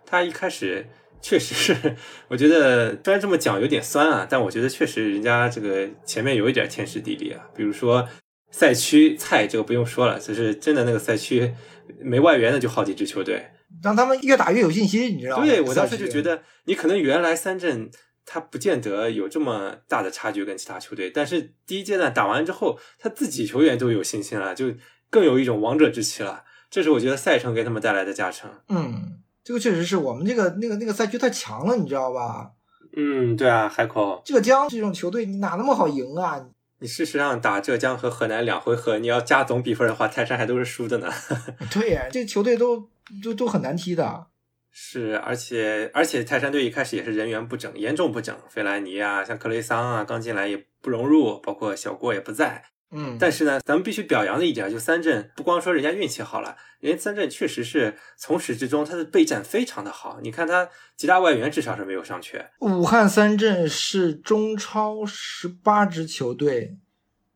[0.05, 0.87] 他一开始
[1.21, 1.95] 确实是，
[2.27, 7.47] 我觉得虽然这么讲有点酸啊，但我觉得确实人家这个前面有一点天时地利啊。
[7.55, 8.07] 比如说
[8.49, 11.53] 赛区菜这个不用说了，就是真的那个赛区
[11.99, 13.45] 没外援的就好几支球队，
[13.83, 15.45] 让他们越打越有信心，你知道吗？
[15.45, 17.89] 对我当时就觉得，你可能原来三镇
[18.25, 24.73] 他不见得有这么大的差距跟其他球队，但是第一阶段打完之后，他自己球员都有信心了，就
[25.09, 26.43] 更有一种王者之气了。
[26.69, 28.49] 这是我觉得赛程给他们带来的加成。
[28.69, 32.51] 嗯，这个确实是我们这个那个那个赛区太强了，你知道吧？
[32.97, 36.45] 嗯，对啊，海口、浙江这种球队，你哪那么好赢啊？
[36.79, 41.09] 你事实上打浙江和河南两回合，你要加总比分的话，泰山还都是输的呢。
[41.71, 42.89] 对呀，这球队都
[43.23, 44.27] 都都很难踢的。
[44.71, 48.37] 是，而且而且泰山队一开始也是人员不整，严重不整。
[48.49, 52.63] 费莱尼啊，像克雷桑啊，刚进来也不融入，包括小郭也不在。
[52.91, 60.19] 嗯，但是呢，咱们必须表扬的一点，就三镇不光说人家运气好了，人家三镇确实是从始至终他的备战非常的好。
[60.21, 62.51] 你看他几大外援至少是没有上缺。
[62.59, 66.77] 武汉三镇是中超十八支球队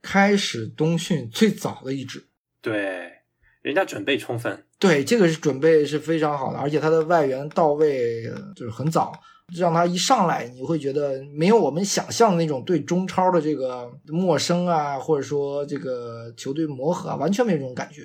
[0.01, 2.27] 开始冬训最早的一支。
[2.61, 3.23] 对，
[3.61, 4.65] 人家准备充分。
[4.79, 8.23] 对，这个是准备是非常好的，而且他的外援到位
[8.55, 9.11] 就是很早，
[9.53, 18.03] 让他一上来你会觉得没有我们想象的那种对中超的这个陌生啊，或者说这个球队磨合啊，完全没有这种感觉。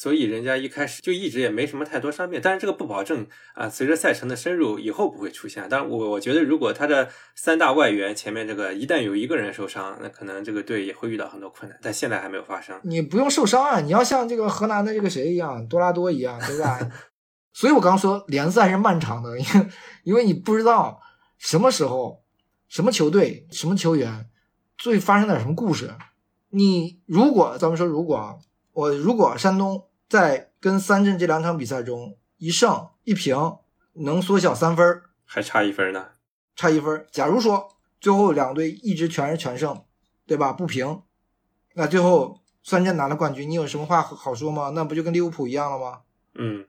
[0.00, 5.66] 所以人家一开始就一直也没什么太多伤病，但是这个不保证啊，随着赛程的深入，以后不会出现。
[5.68, 11.76] 但，我我觉得如果他的三大外援前面这个一旦有一个人受伤，那可能这个队也会遇到很多困难。
[11.82, 12.80] 但现在还没有发生。
[12.84, 16.78] 你不用受伤啊，你要像这个河南的这个谁一样，多拉多一样，对吧？
[17.52, 19.68] 所以我刚说联赛是漫长的， 因为
[20.04, 21.00] 因为你不知道
[21.38, 22.22] 什么时候、
[22.68, 24.30] 什么球队、什么球员
[24.76, 25.90] 最发生点什么故事。
[26.50, 28.38] 你如果咱们说如果，
[28.74, 29.86] 我如果山东。
[30.08, 33.58] 在跟三镇这两场比赛中，一胜一平
[33.92, 36.08] 能缩小三分，还差一分呢，
[36.56, 37.06] 差一分。
[37.12, 39.84] 假如说最后两队一直全是全胜，
[40.26, 40.52] 对吧？
[40.52, 41.02] 不平，
[41.74, 44.70] 那最后三镇拿了冠军，你有什么话好说吗？
[44.74, 46.00] 那不就跟利物浦一样了吗？
[46.34, 46.66] 嗯，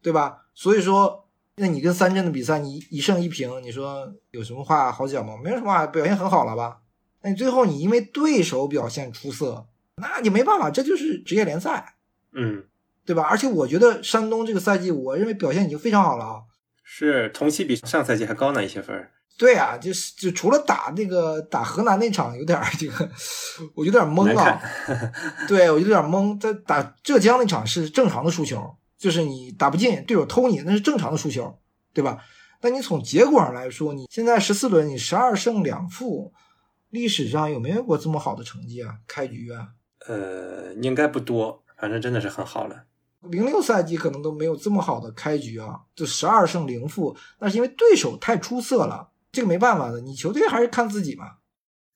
[0.00, 0.46] 对吧？
[0.52, 5.38] 所以说，那你跟三镇的比赛，你一胜一平，你说有什么话好讲吗？
[5.42, 6.80] 没有什么话，表现很好了吧？
[7.22, 11.96] 那你最后你因为对手表现出色，那你没办法，这就是职业联赛。
[12.32, 12.64] 嗯。
[13.12, 13.24] 对吧？
[13.24, 16.40] 而且我觉得山东这个赛季，我认为表现已经非常好了啊。
[16.82, 19.06] 是同期比上赛季还高呢一些分。
[19.36, 23.06] 对啊，就是就除了打那个打河南那场有点这个，
[23.74, 24.58] 我有点懵啊。
[25.46, 26.40] 对我有点懵。
[26.40, 31.58] 在打浙江那场是正常的输球，就是你打不进，队友偷你，那是正常的输球，
[31.92, 32.18] 对吧？
[32.60, 36.32] 但你从结果上来说，你现在十四轮你十二胜两负，
[36.88, 38.94] 历史上有没有过这么好的成绩啊？
[39.06, 39.68] 开局啊？
[40.06, 42.84] 呃，应该不多，反正真的是很好了。
[43.30, 51.36] 零六赛季可能都没有这么好的开局啊，就十二胜零负，那是因为对手太出色了，这个没办法的，你球队还是看自己嘛。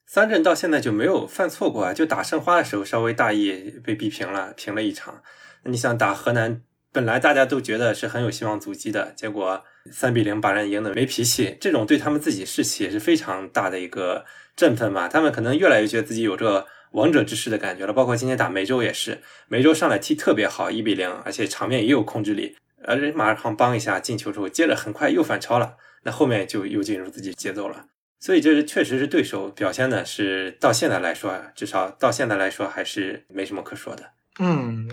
[0.06, 5.20] 三镇到现在就没有犯错过啊，就打申花的时候稍微大意被逼平了，平了一场。
[5.64, 6.62] 你想打河南，
[6.92, 15.08] 本来大家都觉得是很有希望阻击的，结果三比零把人赢的没脾气，这种对他们自己士气也是非常大的一个振奋嘛。
[15.08, 16.66] 他们可能越来越觉得自己有这。
[16.96, 27.84] 王者之势的感觉了，包括今天打梅州也是，梅州上来踢特别好，一比零，而且场面也有控制力，而且马上帮一下进球之后，接着很快又反超了，那后面就又进入自己节奏了，
[28.18, 34.02] 所以这是确实是对手表现的是到现在来说，至少到现在来说还是没什么可说的。
[34.38, 34.88] 嗯，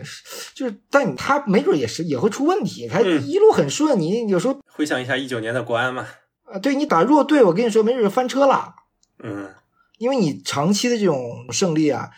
[0.53, 6.05] 就是但他没准也是也会出问题，他一路很顺，你有时候回想一下一九年的国安嘛，
[6.43, 8.75] 啊，对你打弱队，我跟你说没准翻车了。
[9.23, 9.49] 嗯。
[10.03, 12.11] 因为你长期的这种胜利啊，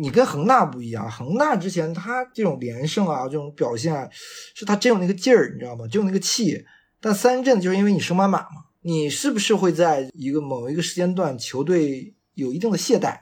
[0.00, 1.10] 你跟恒大不一样。
[1.10, 4.08] 恒大之前他这种连胜啊，这种表现，啊
[4.54, 5.86] 是他真有那个劲儿，你知道吗？
[5.86, 6.64] 真有那个气。
[6.98, 13.18] 但三镇就是因为你升班马嘛，你是不是会在一个某一个时间段，球队有一定的懈怠？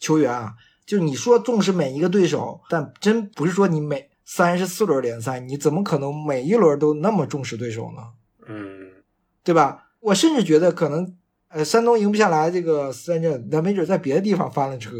[0.00, 0.54] 球员啊，
[0.86, 8.04] 就是你说重视每一个对手，但真不是说你每三十四轮联赛，你怎么可能每一轮都那么重视对手呢？
[8.48, 8.90] 嗯，
[9.42, 9.90] 对吧？
[10.00, 11.14] 我甚至觉得可能。
[11.54, 14.90] 呃，山东赢不下来这个三镇，那没准在别的地方翻了车。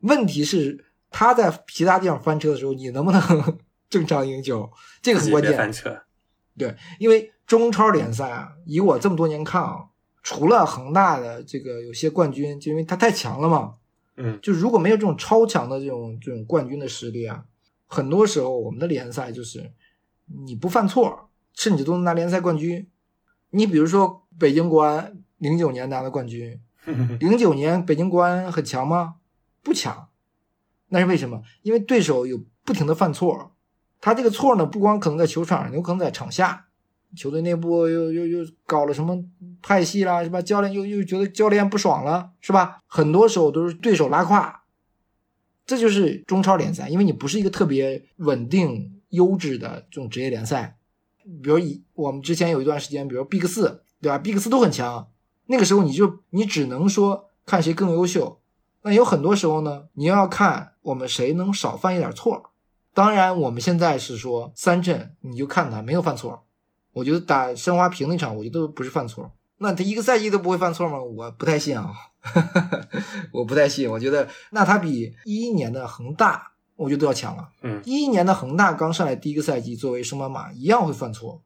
[0.00, 3.20] 问题是他在其他地方翻车的时候，你能不能
[3.90, 4.70] 正常赢球？
[5.02, 5.54] 这个很关键。
[5.54, 6.04] 翻车。
[6.56, 9.88] 对，因为中超联赛啊，以我这么多年看啊，
[10.22, 13.74] 除了恒大的这个有些冠军，就因为他太强了嘛。
[14.16, 14.38] 嗯。
[14.40, 17.44] 就如果没有这种超强的这种这种冠军的实力啊，
[17.86, 19.70] 很多时候我们的联赛就是
[20.46, 22.88] 你不犯错，甚至都能拿联赛冠军。
[23.50, 25.21] 你比如说北京国安。
[25.42, 26.60] 零九年拿的冠军，
[27.18, 29.16] 零九年北京国安很强吗？
[29.60, 30.08] 不强，
[30.88, 31.42] 那是为什么？
[31.62, 33.50] 因为对手有不停的犯错，
[34.00, 36.66] 他这个错呢，不光可能在球场上，有可能在场下，
[37.16, 39.20] 球队内部又又又搞了什么
[39.60, 40.40] 派系啦，是吧？
[40.40, 42.80] 教练又又觉得教练不爽了，是吧？
[42.86, 44.62] 很多时候都是对手拉胯，
[45.66, 50.76] 这就是中超联赛，因为你不是一个特别稳定、优质的这种职业联赛。
[51.42, 55.08] 比如以我们之前有一段时间，比如 Big 四，对吧？Big 四都很强，
[55.52, 58.40] 那个时候你就你只能说看谁更优秀。
[58.80, 62.50] 那有很多时候呢，你要看我们谁能少犯一点错。
[62.94, 66.44] 当然，我们现在是说三镇，你就看他没有犯错。
[66.94, 69.30] 我觉得打申花平那场，我觉得不是犯错。
[69.58, 70.98] 那他一个赛季都不会犯错吗？
[70.98, 71.92] 我不太信啊，
[73.30, 73.90] 我不太信。
[73.90, 77.50] 我觉得那他比一一年的恒大，我觉得都要强了。
[77.60, 81.42] 嗯，一一年的恒大刚上来第一个赛季，作为升班马一样会犯错，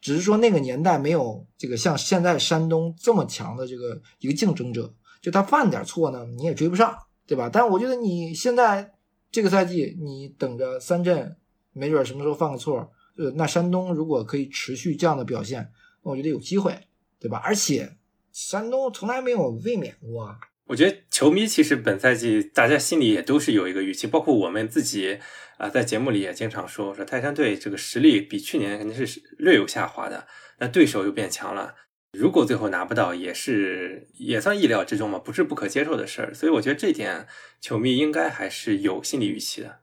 [0.00, 7.48] 只是说那个年代没有这个像现在山东这么强的这个一个竞争者，就他犯点错呢，你也追不上，对吧？
[7.52, 8.94] 但我觉得你现在
[9.30, 11.36] 这个赛季，你等着三镇，
[11.72, 15.70] 没准什么时候犯个错，呃，那山东如果可以持续这样的表现，
[16.02, 16.78] 那我觉得有机会。
[17.20, 17.42] 对吧？
[17.44, 17.96] 而且
[18.30, 20.32] 山东从来没有卫冕过。
[20.68, 25.18] 我觉得球迷其实本赛季大家心里也都是有一个预期，包括我们自己
[25.56, 30.26] 啊，在节目里也经常说说泰山队这个实力比去年肯定是略有下滑的，
[30.58, 31.74] 那对手又变强了。
[32.12, 36.34] 如果最后拿不到，也是也算意料之中嘛，不是不可接受的事儿。
[36.34, 37.26] 所以我觉得这点
[37.62, 39.78] 球迷应该还是有心理预期的。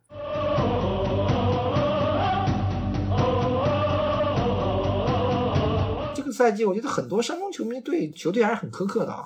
[6.13, 9.25] 这个赛季我觉得很多山东球迷对球队还是很苛刻的啊。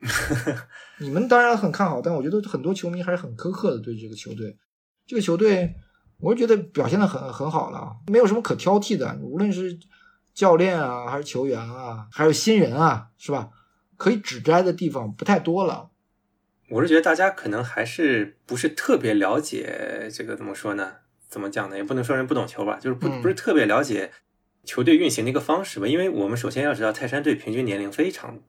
[0.98, 4.56] 你们当然很看好，但我觉得很多球迷还是很苛刻的对这个球队。
[5.06, 5.74] 这个球队，
[6.18, 9.18] 我是觉得表现的很很好了，没有什么可挑剔的。
[9.22, 9.78] 无论是
[10.34, 13.50] 教练啊，还是球员啊，还有新人啊，是吧？
[13.96, 15.90] 可以指摘的地方不太多了。
[16.68, 20.92] 我是觉得大家可能还是不是特别了解这个怎么说呢？
[21.28, 21.76] 怎么讲呢？
[21.76, 24.12] 也不能说人不懂球吧，就是不不是特别了解。
[24.64, 28.42] 球队运行的一个方式吧，因为我们首先要知道泰山队平均年龄非常大，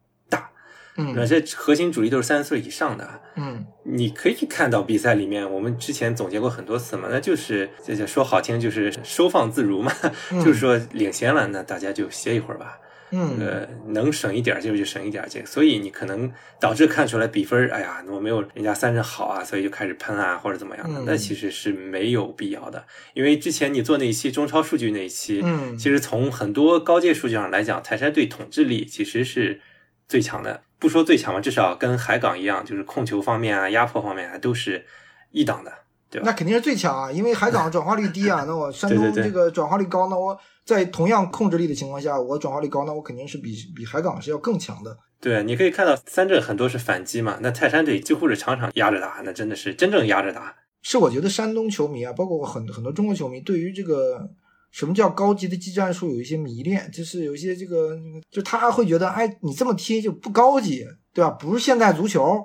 [0.98, 9.92] 嗯，而且核心主力都是三十岁以上的，嗯，你可以看到比赛里面，我们之前总结过很多次嘛，那就是这就说好听就是收放自如嘛，
[10.44, 12.78] 就是说领先了，那大家就歇一会儿吧。
[13.10, 16.30] 嗯，呃，能省一点劲就省一点劲，所以你可能
[16.60, 22.86] 导致看出来比分，哎呀，我没有人家三人好啊，所以就开始喷啊或者怎么样的，那其实是没有必要的。
[23.14, 29.62] 因为之前你做那一期中超数据那一期，嗯，其实从很多高阶数据上来讲，泰山队统治力其实是
[30.08, 34.86] 最强的，不说最强吧，至少跟海港一样，就是控球方面啊、压迫方面啊都是
[35.32, 35.72] 一档的，
[36.10, 36.28] 对吧？
[36.30, 40.40] 那肯定是最强啊，因为海港转化率低啊， 那我山东这个转化率高，那我。
[40.68, 44.98] 在同样控制力的情况下，我转化率高，那我肯定是比比海港是要更强的。
[45.22, 50.54] 对，你可以看到三镇很多是反击嘛，那泰山队几乎是场场压着打，那真的是真正压着打。
[50.82, 54.30] 是我觉得山东球迷啊，包括很很多中国球迷，对于这个
[54.72, 57.98] 什么叫高级的技战术有一些迷恋，就是有一些这个，
[58.30, 61.32] 就他会觉得，哎，你这么踢就不高级，对吧？
[61.32, 62.44] 不是现代足球。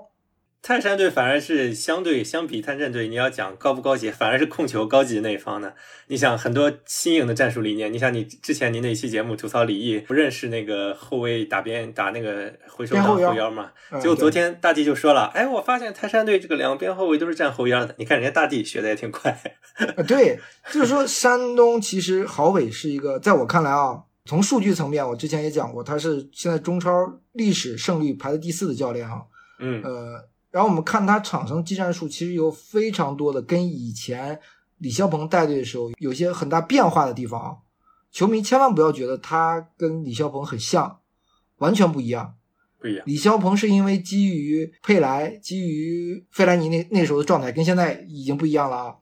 [0.62, 5.72] 泰山队反而是相对相比泰山队，你要讲高不高级，反而是控球高级那一方呢。
[6.07, 13.72] 你想很多新颖的战术理念，你想你之前您那期节目吐槽李毅不认识那个后卫打边打那个回收当后腰嘛？
[14.01, 17.96] 结果昨天大帝就说了，哎，我发现泰山队这个两边后卫都是站后腰的。
[17.98, 19.37] 你看人家大帝学的也挺快。
[20.07, 20.38] 对，
[20.70, 29.22] 就是说山东其实郝伟是一个，在我看来啊，从数据层面，我之前也讲过，他是现在中超历史胜率排在第四的教练啊。
[29.59, 30.29] 嗯，呃。
[30.53, 34.38] 然后我们看他场上技战术，其实有非常多的跟以前
[34.77, 37.57] 李霄鹏带队的时候有些很大变化的地方啊。
[38.11, 41.01] 球迷千万不要觉得他跟李霄鹏很像，
[41.57, 42.35] 完全不一样。
[42.79, 43.03] 不一样。
[43.07, 48.97] 李霄鹏是因为基于佩莱、基于费莱尼那那时候的状态，跟现在已经不一样了啊。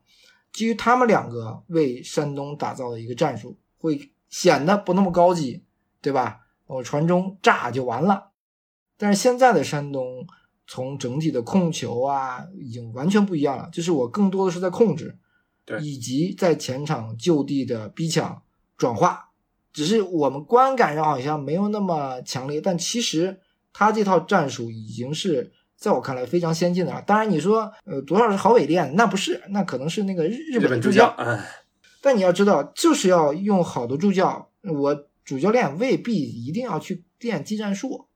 [0.53, 5.65] 基于他们两个为山东打造的一个战术，会显得不那么高级，
[6.01, 6.43] 对吧？
[6.67, 8.31] 我传中炸就完了。
[8.97, 10.25] 但是现在的山东。
[10.71, 13.69] 从整体的控球啊，已经完全不一样了。
[13.73, 15.19] 就是我更多的是在控制，
[15.65, 18.41] 对，以及在前场就地的逼抢
[18.77, 19.31] 转化。
[19.73, 23.41] 只是我们观感上好像没有那么强烈，但其实
[23.73, 27.03] 他这套战术已经是在我看来非常先进的了。
[27.03, 31.17] 当然，你说呃多少是好伪练，那不是，那可能是那个日本助教。
[32.01, 34.49] 但你要知道，就是要用好的助教。
[34.63, 38.07] 我主教练未必一定要去练技战术。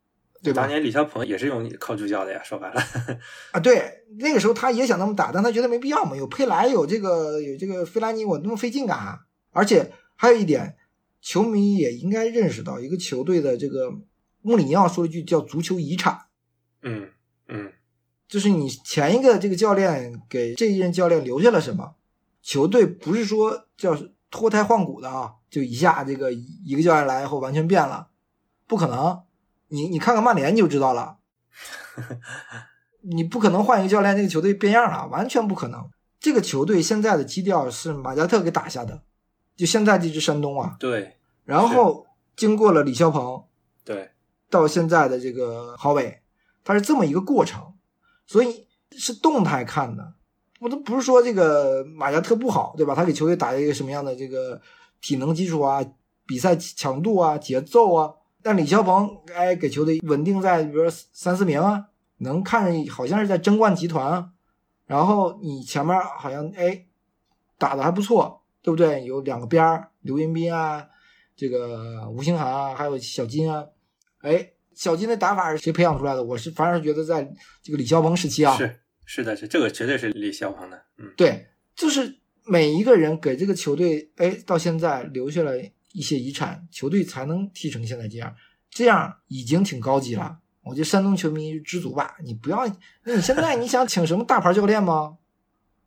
[0.44, 0.62] 对吧？
[0.62, 2.80] 当年李霄鹏也是用靠助教的呀，说白了
[3.52, 9.24] 啊，对，那个时候他也想那么打，但他觉得没必要嘛，有佩莱，有这个有这个费兰尼，我那么费劲干啥？
[9.52, 10.76] 而且还有一点，
[11.22, 13.90] 球迷也应该认识到，一个球队的这个
[14.42, 16.18] 穆里尼奥说了一句叫“足球遗产”，
[16.82, 17.08] 嗯
[17.48, 17.72] 嗯，
[18.28, 21.94] 就是你前一个这个教练给这一任教练留下了什么？
[22.42, 23.96] 球队不是说叫
[24.30, 28.08] 脱胎换骨的啊，就一下这个一个教练来以后完全变了，
[28.66, 29.22] 不可能。
[29.74, 31.18] 你你看看曼联你就知道了，
[33.02, 35.90] 你不可能换一个教练，这个球队变样了，完全不可能。
[36.20, 39.02] 这个球队现在的基调是马加特给打下的，
[39.56, 42.06] 就现在这支山东啊，对，然后
[42.36, 43.44] 经过了李霄鹏，
[43.84, 44.12] 对，
[44.48, 46.22] 到现在的这个郝伟，
[46.62, 47.74] 他是这么一个过程，
[48.26, 50.14] 所以是动态看的。
[50.60, 52.94] 我都不是说这个马加特不好，对吧？
[52.94, 54.58] 他给球队打一个什么样的这个
[55.02, 55.84] 体能基础啊、
[56.24, 58.14] 比赛强度啊、节奏啊？
[58.44, 61.86] 但李霄鹏哎，给球队稳定在比如说三四名啊，
[62.18, 64.30] 能看着好像是在争冠集团啊。
[64.86, 66.84] 然后你前面好像哎
[67.56, 69.02] 打的还不错，对不对？
[69.04, 70.86] 有两个边儿，刘云斌啊，
[71.34, 73.64] 这个吴兴涵啊，还有小金啊。
[74.20, 76.22] 哎，小金的打法是谁培养出来的？
[76.22, 77.26] 我是反而觉得在
[77.62, 80.82] 这个李霄鹏时期啊，是是的，是这个绝对是李霄鹏的。
[80.98, 85.52] 嗯，对，就是每一个人给这个球队哎到现在留下了
[85.94, 88.34] 一些遗产，球队才能踢成现在这样，
[88.68, 90.38] 这样已经挺高级了。
[90.64, 92.66] 我觉得山东球迷知足吧，你不要，
[93.04, 95.18] 那你现在你想请什么大牌教练吗？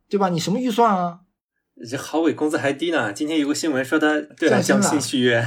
[0.08, 0.30] 对吧？
[0.30, 1.20] 你什么预算啊？
[1.88, 3.12] 这郝伟工资还低呢。
[3.12, 5.46] 今天有个新闻说他对了降薪续约。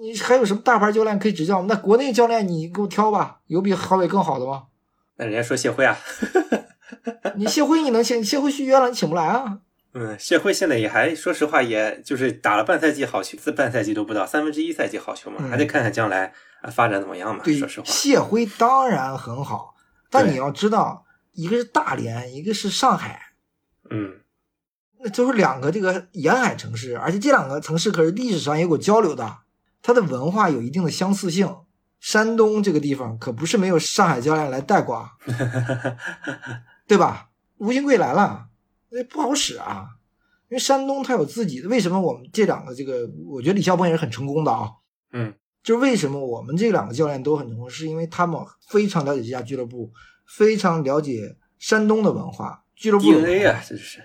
[0.00, 1.66] 你还有什么大牌教练可以指教吗？
[1.68, 4.64] 那国内教练你给我挑吧，有比郝伟更好的吗？
[5.16, 5.96] 那人家说谢辉啊。
[7.36, 8.24] 你谢辉你能请？
[8.24, 9.60] 谢辉续约了，你请不来啊？
[9.94, 16.32] 嗯，谢辉现在也还说实话，也就是打了半赛季好球，这半赛季都不到，三分之一赛季好球嘛，还得看看将来
[16.62, 16.70] 啊。
[16.70, 17.44] 发展怎么样嘛？
[17.44, 19.74] 说实话，谢辉当然很好，
[20.10, 23.20] 但你要知道，一个是大连，一个是上海，
[23.88, 24.20] 嗯，
[25.00, 29.38] 那都是两个这个沿海城市，而且这两个城市可是历史上有过交流的，
[29.80, 31.56] 它的文化有一定的相似性。
[32.00, 35.08] 山东这个地方可不是没有上海教练来带过，
[36.86, 37.30] 对吧？
[37.56, 38.48] 吴金贵来了，
[38.94, 39.86] 那不好使啊，
[40.48, 41.68] 因为山东它有自己的。
[41.68, 44.70] 为什么我们这两个这个，我觉得李霄鹏也是很成功的啊，
[45.12, 45.34] 嗯。
[45.64, 48.38] 就是为什么我们这两个教练都很成功，是因为他们
[48.68, 49.90] 非常了解这家俱乐部，
[50.26, 54.02] 非常了解山东的文化，俱乐部 DNA 啊，这是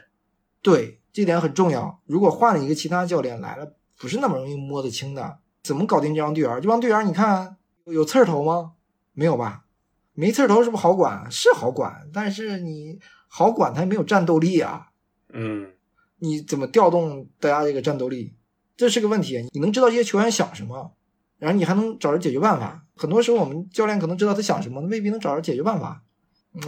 [0.61, 2.01] 对这点很重要。
[2.05, 5.39] 如果换了一个其他教练来了，不是那么容易摸得清的。
[5.61, 6.61] 怎么搞定这帮队员？
[6.61, 8.71] 这帮队员你看有刺儿头吗？
[9.11, 9.65] 没有吧？
[10.13, 11.29] 没刺儿头是不是好管？
[11.29, 12.97] 是好管，但是你
[13.29, 14.87] 好管他没有战斗力啊。
[15.31, 15.71] 嗯，
[16.17, 18.35] 你怎么调动大家这个战斗力？
[18.75, 19.47] 这是个问题。
[19.53, 20.93] 你能知道这些球员想什么？
[21.37, 22.85] 然后你还能找着解决办法。
[22.97, 26.03] 很多时候我们教练可能知道他想什么，未必能找着解决办法。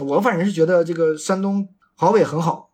[0.00, 2.70] 我反正是觉得这个山东郝伟很好，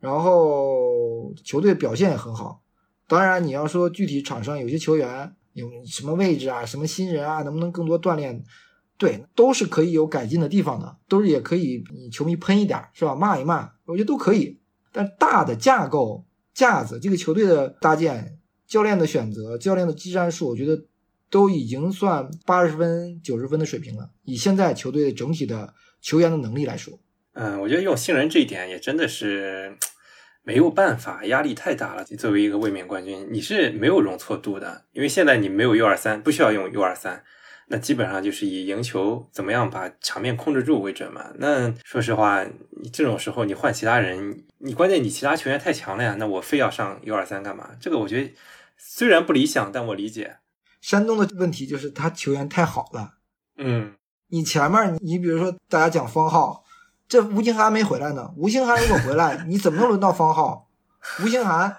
[0.00, 2.62] 然后球队表现也很好。
[3.06, 8.42] 当然你要说具体场上有些球员有什么位置啊、什么新人啊，能不能更多锻炼？
[8.98, 13.14] 对，都是可以有改进的地方的，都是也可以你球迷喷一点是吧？
[13.14, 14.60] 骂一骂，我觉得都可以。
[14.92, 20.84] 但大的架构架子，这个球队的搭建、教练的选择、教练的技战术，我觉得。
[21.30, 24.08] 都已经算八十分、九十分的水平了。
[24.22, 26.96] 以现在球队的整体的球员的能力来说，
[27.32, 29.76] 嗯，我觉得用新人这一点也真的是
[30.44, 32.04] 没有办法，压力太大了。
[32.04, 37.24] 作为一个卫冕冠军，你是没有容错度的，因为现在你没有 U 二三，不需要用 U 二三，
[37.68, 41.26] 那基本上就是以赢球怎么样把场面控制住为准嘛。
[41.36, 42.44] 那说实话，
[42.82, 47.70] 你这种时候你换其他人，你关键你其他球员太强了呀，那我非要上 U 二三干嘛？
[47.80, 48.34] 这个我觉得
[48.76, 50.36] 虽然不理想，但我理解。
[50.80, 53.14] 山东的问题就是他球员太好了，
[53.56, 53.94] 嗯，
[54.28, 56.62] 你前面你比如说大家讲方浩，
[57.08, 60.68] 这吴兴涵没回来呢，吴兴涵如果回来， 你怎么能轮到方浩？
[61.22, 61.74] 吴兴涵、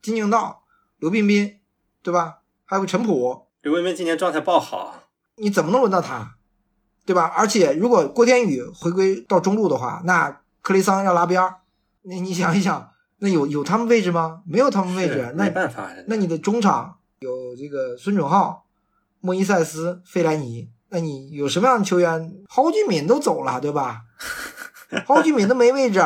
[0.00, 0.64] 金敬道、
[0.98, 1.58] 刘彬彬，
[2.02, 2.38] 对吧？
[2.64, 5.07] 还有陈普，刘彬彬今年状态爆好，
[5.40, 6.36] 你怎么能轮到他？
[7.06, 7.24] 对吧？
[7.36, 11.56] 而且如果郭天宇回归到中路的话，那克雷桑要拉边儿，
[12.02, 14.42] 那你想一想，那有有他们位置吗？
[14.46, 16.96] 没有他们位置，那没办法，那你的中场。
[17.20, 18.66] 有这个孙准浩、
[19.20, 22.32] 莫伊塞斯、费莱尼，那你有什么样的球员？
[22.48, 24.02] 蒿俊闵都走了，对吧？
[25.06, 26.00] 蒿俊闵都没位置，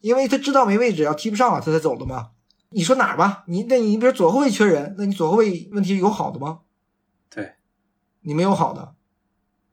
[0.00, 2.30] 因为他知道没位置，要踢不上了，他才走的嘛。
[2.70, 3.44] 你说哪儿吧？
[3.46, 6.58] 你那你比如左后卫缺人，那你左后卫问题有好的吗？
[7.30, 7.54] 对，
[8.22, 8.94] 你没有好的。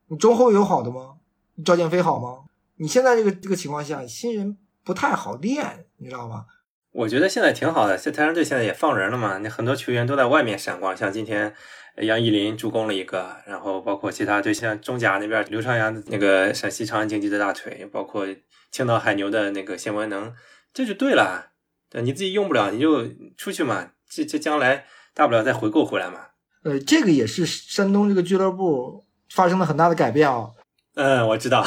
[0.07, 1.15] 你中后有好的吗？
[1.63, 2.45] 赵建飞好吗？
[2.77, 6.45] 你现在这个这个情况下，新人不太好练，你知道吧？
[6.91, 11.53] 我觉得现在挺好的，这泰山队现在也放人了嘛，那很多球员都在外面闪光，像今天
[11.97, 18.25] 杨毅林助攻了一个，然后包括其他队，像中甲那边刘朝阳那个陕西长安竞技的大腿，包括
[18.71, 20.33] 青岛海牛的那个谢文能，
[20.73, 21.51] 这就对了。
[21.89, 26.27] 对，你自己用不了你就出去嘛，这这将来大不了再回购回来嘛。
[26.65, 30.49] 呃，这个也是山东这个俱乐部发生了很大的改变啊。
[30.95, 31.63] 嗯，我知道，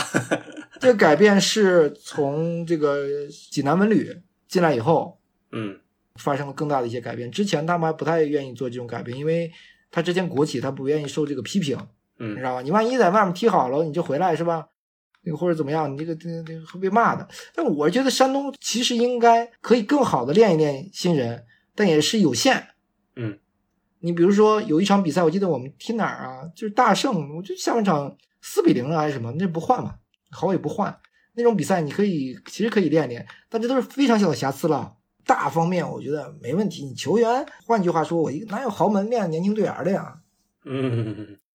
[0.81, 3.07] 这个改变是从这个
[3.51, 4.13] 济南文旅
[4.49, 5.21] 进来以后。
[5.53, 5.79] 嗯，
[6.17, 7.31] 发生了更大的一些改变。
[7.31, 9.51] 之前他们还不太愿意做这种改变，因为
[9.91, 11.79] 他之前国企，他不愿意受这个批评，
[12.19, 12.61] 嗯，你知道吧？
[12.61, 14.67] 你万一在外面踢好了，你就回来是吧？
[15.39, 17.27] 或者怎么样，你这个这个这个会被骂的。
[17.55, 21.45] 但我觉得山东其实应该可以更好的练一练新人，
[21.75, 22.69] 但也是有限。
[23.17, 23.39] 嗯，
[24.01, 26.47] 你比如说有一场比赛，我记得我们踢哪儿啊？
[26.55, 29.95] 就是大胜，我就下半场四比零了还是什么，那不换嘛，
[30.31, 30.99] 好也不换。
[31.35, 34.97] 那种比赛你可以其实可以练练，但这都是非常小的瑕疵了。
[35.25, 36.85] 大方面我觉得没问题。
[36.85, 40.21] 你球员，换句话说，我一个哪有豪门练年轻队员的呀？
[40.65, 41.39] 嗯。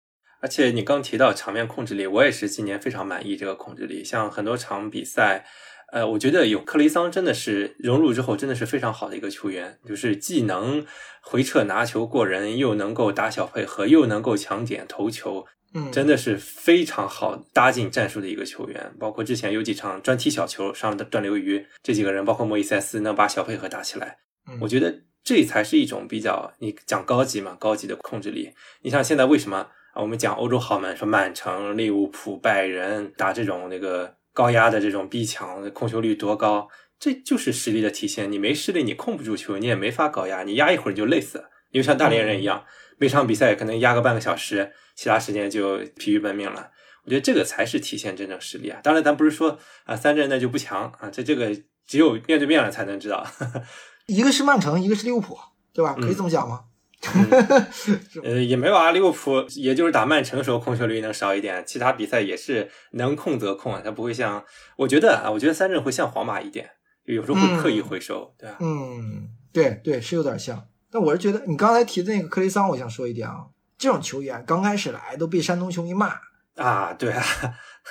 [0.44, 4.04] 而且你刚提到场面控制力，我也是今年非常满意这个控制力。
[4.04, 5.46] 像很多场比赛，
[5.94, 10.84] 呃，我觉得有克雷桑真的是融入之后，真的是非常好的一个球员，就是既能
[11.22, 18.92] 回撤拿球过人，又能够打小配合，又能够抢点投球，嗯，真的是非常好搭进战术的一个球员。
[19.00, 24.18] 包括之前有几场专踢小球，上的段流鱼这几个人，包括莫伊塞斯能把小配合打起来，
[24.62, 28.50] 我觉得这才是一种比较你讲高级嘛，高级的控制力。
[28.82, 29.68] 你像现在为什么？
[29.94, 36.68] 啊，我们讲欧洲豪门，说曼城、利物浦、拜仁打这种那个高压的这种逼抢，控球率多高，
[37.00, 38.32] 这就是实力的体现。
[38.32, 41.50] 你没实力，你控不住球，你也没法高压，你压一会儿你就累死了。
[41.72, 42.66] 因为像大连人一样，
[42.98, 46.72] 每场比赛可能压个半个小时，其他时间就疲于奔命了。
[47.06, 48.80] 我觉得这个才是体现真正实力啊。
[48.84, 51.56] 当然，咱不是说啊三镇那就不强啊，这这个
[51.86, 53.26] 只有面对面了才能知道。
[54.08, 55.38] 一个是曼城，一个是利物浦，
[55.74, 55.96] 对吧？
[56.00, 56.66] 可以这么讲吗？
[58.24, 64.44] 呃，也没有啊，利物浦也就是打曼城的时候控球率能少一点，其他比赛也是能控则控啊，他不会像
[64.78, 66.70] 我觉得啊，我觉得三镇会像皇马一点，
[67.04, 68.58] 有时候会刻意回收，对吧？
[68.62, 70.66] 嗯，对对，是有点像。
[70.90, 73.48] 但我是觉得你刚才提的那个克雷桑，我想说一点啊，
[73.78, 76.14] 这种球员刚开始来都被山东球迷骂
[76.56, 77.24] 啊，对啊，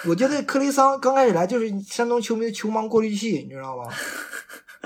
[0.06, 3.92] 我觉得克雷桑刚开始来就是山东球迷的球盲过滤器，你知道吗？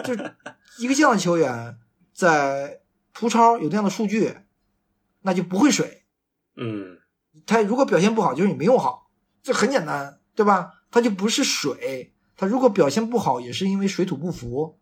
[0.03, 0.35] 就是
[0.79, 1.77] 一个这样的球员
[2.13, 2.81] 在。
[3.19, 4.37] 葡超有这样的数据，
[5.23, 6.03] 那就不会水。
[6.55, 6.99] 嗯，
[7.47, 9.09] 他如果表现不好，就是你没用好，
[9.43, 10.71] 这很简单，对吧？
[10.91, 12.13] 他就不是水。
[12.37, 14.79] 他如果表现不好，也是因为水土不服、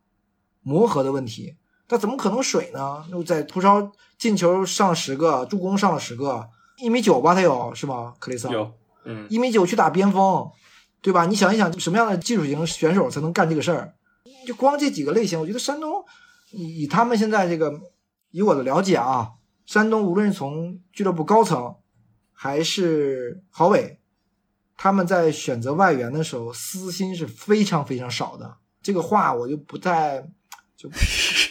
[0.62, 1.54] 磨合的问题。
[1.86, 3.04] 他怎么可能水呢？
[3.08, 8.14] 又在图超进球上十个，助攻上了十个，一米九吧，他有是吗？
[8.18, 8.72] 克雷斯有，
[9.04, 10.50] 嗯，一米九去打边锋，
[11.00, 11.26] 对吧？
[11.26, 13.94] 你想一想，什么样的技术型选手才能干这个事儿？
[14.44, 16.04] 就光这几个类型，我觉得山东
[16.50, 17.72] 以他们现在这个。
[18.34, 21.76] 以我的了解啊，山东无论是从俱乐部高层
[22.32, 24.00] 还是郝伟，
[24.76, 28.56] 他们在选择外援的时候私心是非常非常少的。
[28.82, 30.20] 这个话我就不太
[30.76, 30.90] 就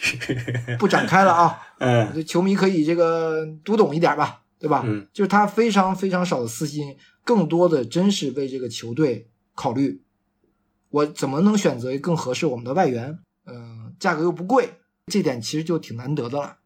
[0.78, 1.58] 不展开了啊。
[1.78, 4.82] 嗯，球迷可以这个读懂一点吧，对吧？
[4.84, 10.02] 嗯，就是他非常非常少的私心，更多的真是为这个球队考虑。
[10.90, 13.18] 我怎么能选择更合适我们的外援？
[13.46, 14.74] 嗯，价格又不贵，
[15.06, 16.58] 这点其实就挺难得的了。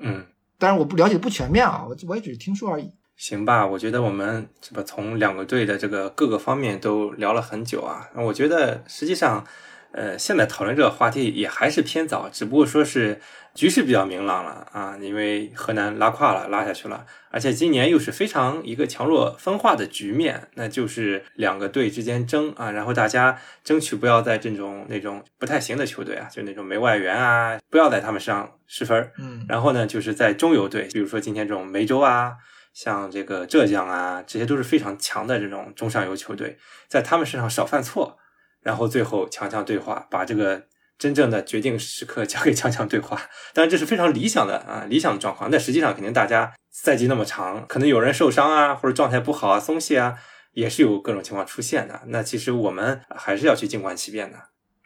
[0.00, 0.24] 嗯，
[0.58, 2.90] 但是我不了解不全面啊，我我也只是听说而已。
[3.16, 8.08] 行吧，我觉得我们这个从两个队的这个各个方面都聊了很久啊。
[8.14, 9.46] 我觉得实际上，
[9.92, 13.20] 呃，现在讨论这个话题也还是偏早，只不过说是。
[13.52, 32.34] 局势比较明朗了啊，因为河南拉胯了，拉下去了，而且今年又是非常一个强弱分化的局面，那就是两个队之间争啊，然后大家争取不要在这种那种不太行的球队啊，就那种没外援啊，不要在他们身上失分嗯，然后呢，就是在中游队，比如说今天这种梅州啊，
[32.72, 38.19] 像这个浙江啊，这些都是非常强的这种中上游球队，在他们身上少犯错，
[38.62, 40.66] 然后最后强强对话，把这个。
[41.00, 43.18] 真正的决定时刻交给强强对话，
[43.54, 45.50] 当然这是非常理想的啊，理想的状况。
[45.50, 50.18] 但实际上，肯定大家赛季那么长，可能有人受伤啊，或者状态不好啊，松懈啊，
[50.52, 52.02] 也是有各种情况出现的。
[52.08, 54.38] 那其实我们还是要去静观其变的。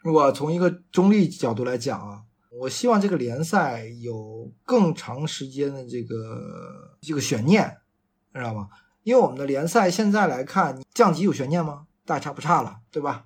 [0.05, 2.21] 我从一个中立角度来讲啊，
[2.61, 6.15] 我希望这个联赛有更长时间的这个
[7.01, 7.75] 这个悬念，
[8.33, 8.69] 知道吗？
[9.03, 11.87] 因为我们的联赛现在来看，降级有悬念吗？
[12.05, 13.25] 大差不差了，对吧？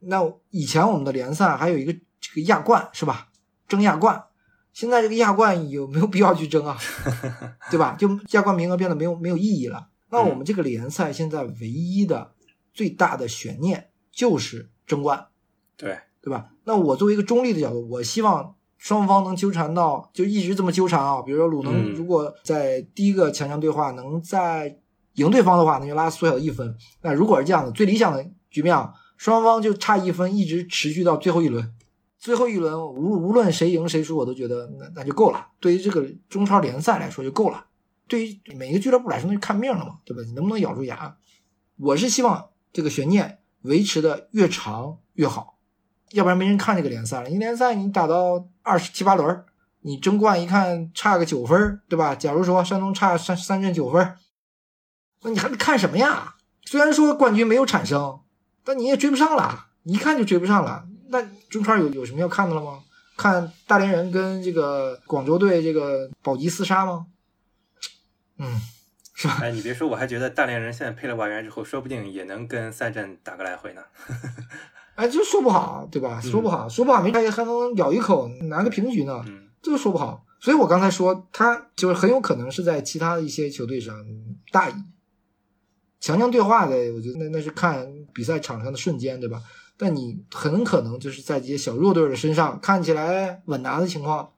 [0.00, 0.20] 那
[0.50, 3.28] 以前我们的联赛还有一个这个亚冠是吧？
[3.68, 4.24] 争亚冠，
[4.72, 6.76] 现在这个亚冠有没有必要去争啊？
[7.70, 7.96] 对吧？
[7.98, 9.88] 就亚冠名额变得没有没有意义了。
[10.10, 12.32] 那我们这个联赛现在唯一的
[12.72, 15.28] 最大的悬念就是争冠，
[15.76, 16.50] 对对吧？
[16.64, 21.22] 那我作为一个中立的角度，我希望双方能纠缠到就一直这么纠缠啊。
[21.22, 24.78] 比如说鲁能如果在第一个强强对话能在
[25.14, 26.76] 赢对方的话，那就拉缩小一分。
[27.02, 28.92] 那如果是这样的，最理想的局面啊。
[29.20, 31.74] 双方就差一分，一直持续到最后一轮。
[32.18, 35.46] 最后一轮无无论谁赢谁输，我都觉得那那就够了。
[35.60, 37.66] 对于这个中超联赛来说就够了。
[38.08, 40.22] 对于每一个俱乐部来说，那就看命了嘛，对吧？
[40.26, 41.18] 你能不能咬住牙？
[41.76, 45.58] 我是希望这个悬念维持的越长越好，
[46.12, 47.28] 要不然没人看这个联赛了。
[47.28, 49.44] 你联赛你打到二十七八轮，
[49.82, 52.14] 你争冠一看差个九分，对吧？
[52.14, 54.14] 假如说山东差三三阵九分，
[55.24, 56.36] 那你还看什么呀？
[56.64, 58.20] 虽然说冠军没有产生。
[58.64, 60.86] 但你也追不上了，一看就追不上了。
[61.08, 62.80] 那中超有有什么要看的了吗？
[63.16, 67.06] 看大连人跟这个广州队这个保级厮杀吗？
[68.38, 68.58] 嗯，
[69.14, 69.38] 是吧？
[69.42, 73.82] 哎，你别说，我还觉得大连人现在配了外援之后，说不定也能跟三镇打个来回呢。
[74.94, 76.20] 哎，就说不好，对吧？
[76.20, 79.24] 说不好，说不好，没还还能咬一口拿个平局呢，
[79.60, 80.24] 这个说不好。
[80.40, 83.94] 所以我刚才说，他就是很有可能是在其他的一些球队上
[84.50, 84.74] 大意，
[86.00, 89.40] 强强对话的，我觉得那那是看比赛场上的瞬间，对吧？
[89.76, 94.30] 但你很可能就是在这些小弱队的身上看起来稳拿的情况，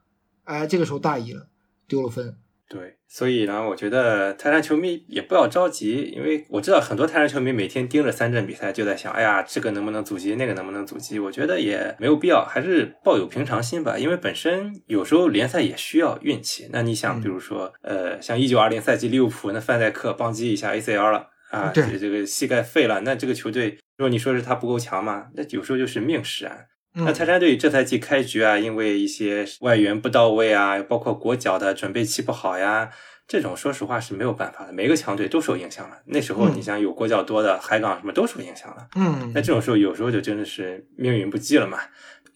[0.44, 1.46] 哎，这个时候大意了，
[1.88, 2.36] 丢了分。
[2.68, 11.18] 对，所以呢，我觉得泰山球迷也不要着急，因为我知道很多泰山球迷每天盯着三镇比赛，就在想，哎呀，这个能不能阻击，那个能不能阻击？
[11.18, 13.98] 我觉得也没有必要，还是抱有平常心吧。
[13.98, 16.68] 因为本身有时候联赛也需要运气。
[16.72, 23.78] 那你想，比如说，呃，像一九二零赛季利物浦那范戴克邦击一下 ACL 了啊，对，这个膝盖废了，那这个球队。
[23.98, 26.66] 如果你说是他不够强嘛，那有时候就是命使然。
[26.94, 32.90] 那泰山队这赛季开局啊，因为一些外援不到位啊，包括国脚的准备期不好呀，
[33.28, 34.72] 这种说实话是没有办法的。
[34.72, 35.98] 每个强队都受影响了。
[36.06, 38.88] 那时候你想有国脚多的海港什么都受影响了。
[38.96, 41.78] 嗯，那这种时候有时候就真的是命运不济了嘛。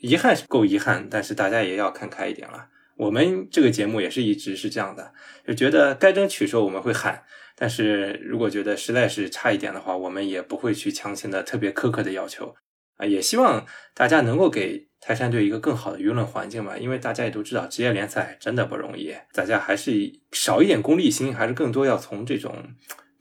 [0.01, 2.67] 遗憾是够遗憾，但是大家也要看开一点了。
[2.97, 5.13] 我们这个节目也是一直是这样的，
[5.47, 7.25] 就觉得该争取时候我们会喊。
[7.59, 12.55] 但是如果觉得实在是差一点的话，我们也不会去强行的特别苛刻的要求
[12.99, 19.93] 啊，也希望大家能够给泰山队一个更好的舆论环境嘛，因为大家也都知道职业联赛真的不容易，大家还是
[20.33, 22.55] 少一点功利心，还是更多要从这种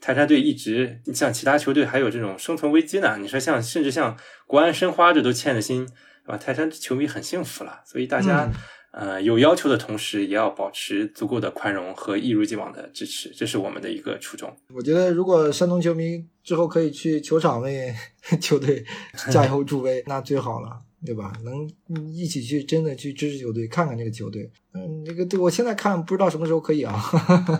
[0.00, 6.36] 泰山队一直像其他球队还有这种生存危机呢，你说像甚至像国安申花这都欠的心，对吧？
[6.36, 8.50] 泰山球迷很幸福了，所以大家。
[8.98, 14.50] 呃，有要求的同时，也要保持足够的宽容和一如既往的支持，这是我们的一个初衷。
[14.74, 17.94] 我觉得，如果山东球迷之后可以去球场为
[18.40, 18.82] 球队
[19.30, 21.30] 加油助威，那最好了，对吧？
[21.44, 21.68] 能
[22.10, 24.50] 一起去真的去支持球队，看看这个球队。
[24.72, 26.98] 嗯，这个对我现在看不知道什么时候可以啊。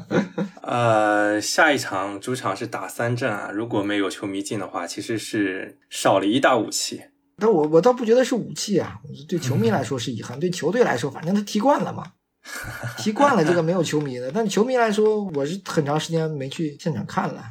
[0.64, 7.02] 呃，下一场主场是打三镇啊，如果没有球迷进的话，其实是少了一大武器。
[7.38, 12.12] 但我我倒不觉得是武器啊，对球迷来说是遗憾，对球队来说，反正他踢惯了嘛，
[12.98, 14.30] 踢惯了这个没有球迷的。
[14.32, 17.44] 但球迷来说，我是很长时间没去现场看了。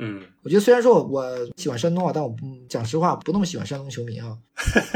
[0.00, 1.24] 嗯，我觉得虽然说我
[1.56, 2.32] 喜欢山东啊，但我
[2.68, 4.36] 讲实话不那么喜欢山东球迷啊。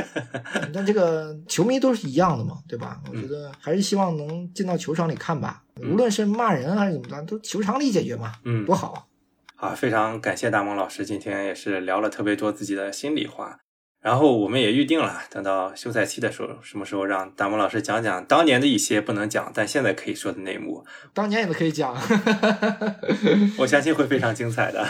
[0.73, 3.01] 但这个球迷都是一样的嘛，对吧？
[3.11, 9.09] 我觉得还是希望能进到球场里看吧，无论是骂人还是怎么着，都球场里解决嘛，嗯，多好。
[9.57, 13.59] 啊，非常感谢大萌老师，今天也是聊了特别多自己的心里话。
[14.03, 20.85] 然后我们也预定了，等到休赛期的时候，什么时候让大萌老师讲讲当年的一些不能讲但现在可以说的内幕。
[21.15, 21.97] 当年也可以讲，
[23.59, 24.85] 我相信会非常精彩的。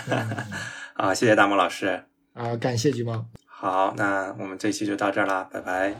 [0.97, 2.05] 啊，谢谢大萌老师。
[2.33, 3.27] 啊，感谢橘猫。
[3.47, 5.95] 好，那我们这期就到这儿啦，拜拜。